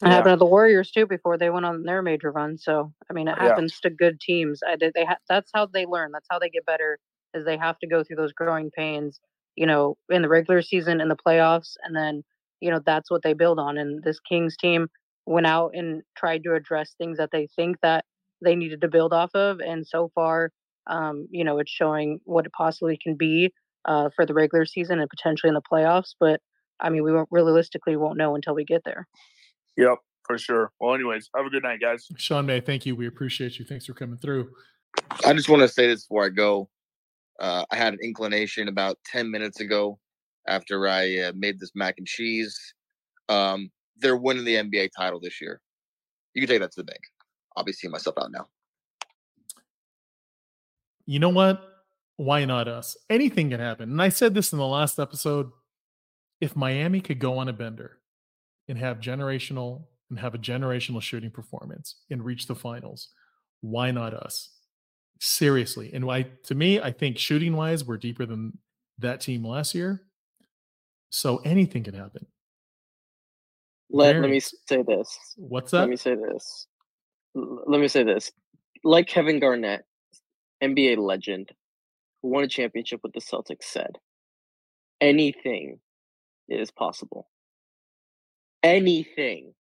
It 0.02 0.08
yeah. 0.08 0.16
happened 0.16 0.34
to 0.34 0.38
the 0.38 0.46
Warriors 0.46 0.92
too 0.92 1.06
before 1.06 1.38
they 1.38 1.50
went 1.50 1.66
on 1.66 1.84
their 1.84 2.02
major 2.02 2.32
run. 2.32 2.58
So 2.58 2.94
I 3.10 3.14
mean, 3.14 3.28
it 3.28 3.38
happens 3.38 3.80
yeah. 3.84 3.90
to 3.90 3.96
good 3.96 4.20
teams. 4.20 4.62
I 4.68 4.76
did. 4.76 4.94
They 4.94 5.06
ha- 5.06 5.18
that's 5.30 5.52
how 5.54 5.66
they 5.68 5.86
learn. 5.86 6.12
That's 6.12 6.28
how 6.30 6.40
they 6.40 6.50
get 6.50 6.66
better. 6.66 7.00
Is 7.34 7.46
they 7.46 7.58
have 7.58 7.80
to 7.80 7.88
go 7.88 8.04
through 8.04 8.18
those 8.18 8.34
growing 8.34 8.72
pains. 8.72 9.20
You 9.56 9.68
know, 9.68 9.98
in 10.10 10.24
the 10.24 10.30
regular 10.30 10.62
season, 10.64 11.00
in 11.00 11.10
the 11.10 11.16
playoffs, 11.16 11.74
and 11.84 11.96
then 11.96 12.24
you 12.60 12.72
know 12.72 12.80
that's 12.86 13.12
what 13.12 13.22
they 13.24 13.34
build 13.34 13.60
on. 13.60 13.78
And 13.78 14.04
this 14.04 14.20
Kings 14.20 14.58
team 14.58 14.88
went 15.26 15.48
out 15.48 15.72
and 15.74 16.02
tried 16.18 16.44
to 16.44 16.56
address 16.56 16.96
things 16.98 17.18
that 17.18 17.30
they 17.32 17.48
think 17.56 17.78
that 17.82 18.06
they 18.42 18.56
needed 18.56 18.82
to 18.82 18.88
build 18.88 19.14
off 19.14 19.34
of. 19.36 19.60
And 19.60 19.86
so 19.88 20.12
far, 20.14 20.52
um, 20.88 21.28
you 21.32 21.44
know, 21.44 21.60
it's 21.60 21.72
showing 21.72 22.20
what 22.26 22.46
it 22.46 22.52
possibly 22.52 22.98
can 23.02 23.16
be 23.16 23.54
uh, 23.86 24.10
for 24.16 24.26
the 24.26 24.34
regular 24.34 24.66
season 24.66 25.00
and 25.00 25.10
potentially 25.10 25.50
in 25.50 25.54
the 25.54 25.62
playoffs. 25.62 26.14
But 26.20 26.42
I 26.80 26.90
mean, 26.90 27.04
we 27.04 27.14
won't 27.14 27.30
realistically 27.32 27.96
won't 27.96 28.18
know 28.18 28.36
until 28.36 28.56
we 28.56 28.66
get 28.66 28.84
there. 28.84 29.08
Yep, 29.78 29.98
for 30.26 30.38
sure. 30.38 30.72
Well, 30.80 30.94
anyways, 30.94 31.30
have 31.36 31.46
a 31.46 31.50
good 31.50 31.64
night, 31.64 31.82
guys. 31.82 32.08
Sean 32.18 32.46
May, 32.46 32.60
thank 32.60 32.86
you. 32.86 32.96
We 32.96 33.08
appreciate 33.08 33.60
you. 33.60 33.66
Thanks 33.66 33.86
for 33.86 33.94
coming 33.94 34.18
through. 34.18 34.50
I 35.26 35.34
just 35.34 35.50
want 35.50 35.62
to 35.62 35.68
say 35.68 35.88
this 35.88 36.06
before 36.06 36.26
I 36.26 36.30
go. 36.30 36.70
Uh, 37.40 37.66
I 37.72 37.76
had 37.76 37.94
an 37.94 38.00
inclination 38.04 38.68
about 38.68 38.98
10 39.08 39.30
minutes 39.30 39.60
ago 39.60 40.00
after 40.48 40.88
I 40.88 41.18
uh, 41.20 41.32
made 41.36 41.60
this 41.60 41.72
mac 41.74 41.96
and 41.98 42.08
cheese. 42.08 42.58
Um, 43.30 43.72
they're 43.98 44.18
winning 44.18 44.46
the 44.46 44.56
NBA 44.56 44.90
title 44.96 45.20
this 45.20 45.42
year. 45.42 45.60
You 46.34 46.42
can 46.42 46.50
take 46.50 46.62
that 46.62 46.72
to 46.74 46.82
the 46.82 46.86
bank. 46.86 47.02
I'll 47.58 47.64
be 47.64 47.74
seeing 47.74 47.92
myself 47.92 48.18
out 48.18 48.32
now 48.32 48.48
you 51.06 51.20
know 51.20 51.30
what? 51.30 51.62
Why 52.18 52.46
not 52.46 52.68
us? 52.68 52.96
Anything 53.10 53.50
can 53.50 53.60
happen. 53.60 53.92
And 53.92 54.02
I 54.02 54.10
said 54.10 54.34
this 54.34 54.54
in 54.54 54.60
the 54.60 54.68
last 54.68 55.00
episode. 55.00 55.52
If 56.40 56.56
Miami 56.56 57.02
could 57.02 57.20
go 57.20 57.38
on 57.38 57.48
a 57.48 57.54
bender 57.54 58.00
and 58.68 58.78
have 58.78 59.00
generational 59.00 59.84
and 60.10 60.20
have 60.20 60.36
a 60.36 60.38
generational 60.38 61.02
shooting 61.02 61.32
performance 61.32 61.96
and 62.10 62.24
reach 62.24 62.48
the 62.48 62.56
finals, 62.56 63.10
why 63.62 63.92
not 63.92 64.14
us? 64.14 64.50
Seriously. 65.20 65.92
And 65.94 66.06
why 66.06 66.28
to 66.46 66.56
me, 66.56 66.80
I 66.80 66.92
think 66.92 67.18
shooting 67.18 67.56
wise, 67.56 67.84
we're 67.84 67.98
deeper 67.98 68.26
than 68.26 68.58
that 69.00 69.22
team 69.22 69.46
last 69.46 69.74
year. 69.74 70.04
So 71.10 71.38
anything 71.38 71.84
can 71.84 71.94
happen. 71.94 72.26
Let, 73.90 74.18
let 74.18 74.30
me 74.30 74.40
say 74.40 74.82
this. 74.82 75.18
What's 75.38 75.72
that? 75.72 75.82
Let 75.82 75.90
me 75.90 75.96
say 75.96 76.16
this. 76.16 76.68
Let 77.36 77.80
me 77.80 77.88
say 77.88 78.04
this. 78.04 78.32
Like 78.84 79.08
Kevin 79.08 79.40
Garnett, 79.40 79.86
NBA 80.64 80.98
legend 80.98 81.52
who 82.22 82.30
won 82.30 82.44
a 82.44 82.48
championship 82.48 83.02
with 83.04 83.14
the 83.14 83.20
Celtics 83.20 83.66
said, 83.66 83.98
anything 85.02 85.80
is 86.50 86.72
possible. 86.72 87.28
Anything 88.64 89.54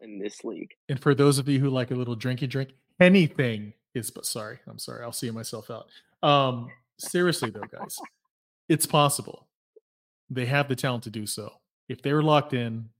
in 0.00 0.18
this 0.18 0.44
league. 0.44 0.74
And 0.88 1.00
for 1.00 1.14
those 1.14 1.38
of 1.38 1.48
you 1.48 1.60
who 1.60 1.70
like 1.70 1.90
a 1.90 1.94
little 1.94 2.16
drinky 2.16 2.48
drink, 2.48 2.70
anything 3.00 3.72
is 3.94 4.10
but 4.10 4.26
sorry, 4.26 4.58
I'm 4.66 4.78
sorry, 4.78 5.04
I'll 5.04 5.12
see 5.12 5.30
myself 5.30 5.70
out. 5.70 5.86
Um 6.28 6.70
seriously 6.98 7.50
though, 7.50 7.60
guys, 7.60 7.98
it's 8.68 8.86
possible. 8.86 9.46
They 10.30 10.46
have 10.46 10.68
the 10.68 10.76
talent 10.76 11.04
to 11.04 11.10
do 11.10 11.26
so. 11.26 11.52
If 11.88 12.02
they're 12.02 12.22
locked 12.22 12.52
in, 12.52 12.90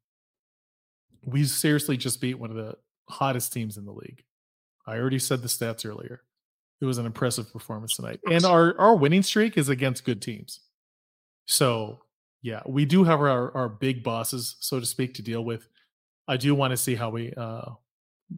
we 1.25 1.45
seriously 1.45 1.97
just 1.97 2.21
beat 2.21 2.39
one 2.39 2.51
of 2.51 2.57
the 2.57 2.77
hottest 3.09 3.53
teams 3.53 3.77
in 3.77 3.85
the 3.85 3.93
league. 3.93 4.25
I 4.87 4.97
already 4.97 5.19
said 5.19 5.43
the 5.43 5.49
stats 5.49 5.85
earlier 5.85 6.23
it 6.81 6.85
was 6.85 6.99
an 6.99 7.07
impressive 7.07 7.53
performance 7.53 7.97
tonight. 7.97 8.21
And 8.31 8.45
our 8.45 8.79
our 8.79 8.95
winning 8.95 9.23
streak 9.23 9.57
is 9.59 9.69
against 9.69 10.05
good 10.05 10.23
teams. 10.23 10.61
So 11.47 12.01
yeah, 12.43 12.61
we 12.67 12.85
do 12.85 13.05
have 13.05 13.21
our 13.21 13.55
our 13.57 13.69
big 13.69 14.03
bosses, 14.03 14.57
so 14.61 14.81
to 14.81 14.87
speak, 14.87 15.15
to 15.15 15.23
deal 15.23 15.45
with. 15.45 15.69
I 16.27 16.37
do 16.37 16.55
want 16.55 16.73
to 16.73 16.77
see 16.77 16.95
how 16.95 17.11
we 17.11 17.33
uh, 17.37 17.71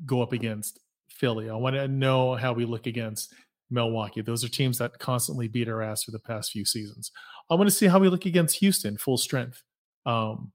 go 0.06 0.22
up 0.22 0.32
against 0.32 0.78
Philly. 1.08 1.50
I 1.50 1.56
want 1.56 1.76
to 1.76 1.88
know 1.88 2.34
how 2.34 2.52
we 2.52 2.64
look 2.64 2.86
against 2.86 3.34
Milwaukee. 3.70 4.22
Those 4.22 4.44
are 4.44 4.48
teams 4.48 4.78
that 4.78 4.98
constantly 4.98 5.48
beat 5.48 5.68
our 5.68 5.82
ass 5.82 6.04
for 6.04 6.12
the 6.12 6.18
past 6.18 6.52
few 6.52 6.64
seasons. 6.64 7.10
I 7.50 7.54
want 7.54 7.68
to 7.68 7.74
see 7.74 7.86
how 7.86 7.98
we 7.98 8.08
look 8.08 8.26
against 8.26 8.58
Houston, 8.58 8.96
full 8.96 9.16
strength. 9.16 9.62
Um, 10.06 10.52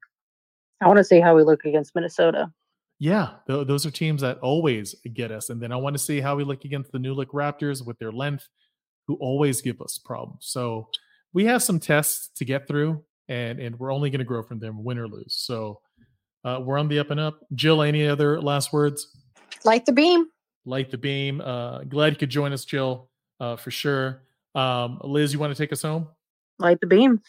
I 0.82 0.88
want 0.88 0.98
to 0.98 1.04
see 1.04 1.20
how 1.20 1.36
we 1.36 1.44
look 1.44 1.66
against 1.66 1.94
Minnesota. 1.96 2.52
Yeah, 3.00 3.32
th- 3.48 3.68
those 3.68 3.86
are 3.86 3.92
teams 3.92 4.22
that 4.22 4.40
always 4.40 4.96
get 5.14 5.32
us. 5.32 5.50
And 5.50 5.62
then 5.62 5.72
I 5.72 5.76
want 5.76 5.96
to 5.96 6.02
see 6.02 6.22
how 6.22 6.36
we 6.36 6.44
look 6.44 6.64
against 6.66 6.92
the 6.92 7.00
New 7.00 7.14
Look 7.14 7.32
Raptors 7.32 7.86
with 7.86 8.00
their 8.00 8.12
length, 8.12 8.48
who 9.08 9.16
always 9.16 9.62
give 9.62 9.82
us 9.82 9.98
problems. 9.98 10.46
So 10.48 10.90
we 11.34 11.46
have 11.46 11.62
some 11.62 11.80
tests 11.80 12.30
to 12.36 12.46
get 12.46 12.68
through, 12.68 13.04
and 13.30 13.60
and 13.60 13.78
we're 13.80 13.92
only 13.92 14.10
going 14.10 14.20
to 14.20 14.26
grow 14.26 14.44
from 14.44 14.60
them, 14.60 14.84
win 14.84 14.98
or 14.98 15.08
lose. 15.08 15.36
So 15.36 15.82
uh, 16.44 16.60
we're 16.64 16.78
on 16.78 16.88
the 16.88 17.00
up 17.00 17.12
and 17.12 17.20
up. 17.20 17.40
Jill, 17.54 17.82
any 17.82 18.08
other 18.08 18.42
last 18.42 18.74
words? 18.74 19.08
Light 19.64 19.86
the 19.86 19.92
beam. 19.92 20.28
Light 20.66 20.92
the 20.92 20.98
beam. 20.98 21.42
Uh, 21.42 21.80
glad 21.84 22.14
you 22.14 22.18
could 22.18 22.30
join 22.30 22.54
us, 22.54 22.66
Jill, 22.66 23.10
uh, 23.40 23.56
for 23.56 23.72
sure. 23.72 24.24
Um, 24.54 25.00
Liz, 25.04 25.34
you 25.34 25.40
want 25.40 25.56
to 25.56 25.62
take 25.62 25.74
us 25.74 25.82
home? 25.82 26.08
Light 26.60 26.80
the 26.80 26.88
beam. 26.88 27.22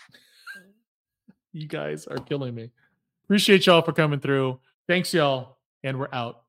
you 1.53 1.67
guys 1.67 2.07
are 2.07 2.19
killing 2.19 2.55
me. 2.55 2.71
Appreciate 3.25 3.67
y'all 3.67 3.83
for 3.83 3.93
coming 3.93 4.21
through. 4.21 4.61
Thanks, 4.87 5.13
y'all 5.13 5.57
and 5.87 5.99
we're 5.99 6.09
out. 6.13 6.43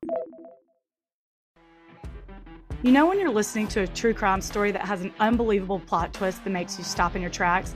You 2.84 2.92
know 2.92 3.06
when 3.06 3.20
you're 3.20 3.30
listening 3.30 3.68
to 3.70 3.82
a 3.82 3.88
true 3.88 4.14
crime 4.14 4.42
story 4.42 4.72
that 4.72 4.82
has 4.82 5.02
an 5.02 5.14
unbelievable 5.20 5.80
plot 5.80 6.14
twist 6.14 6.44
that 6.44 6.50
makes 6.50 6.78
you 6.78 6.84
stop 6.84 7.16
in 7.16 7.22
your 7.22 7.32
tracks? 7.32 7.76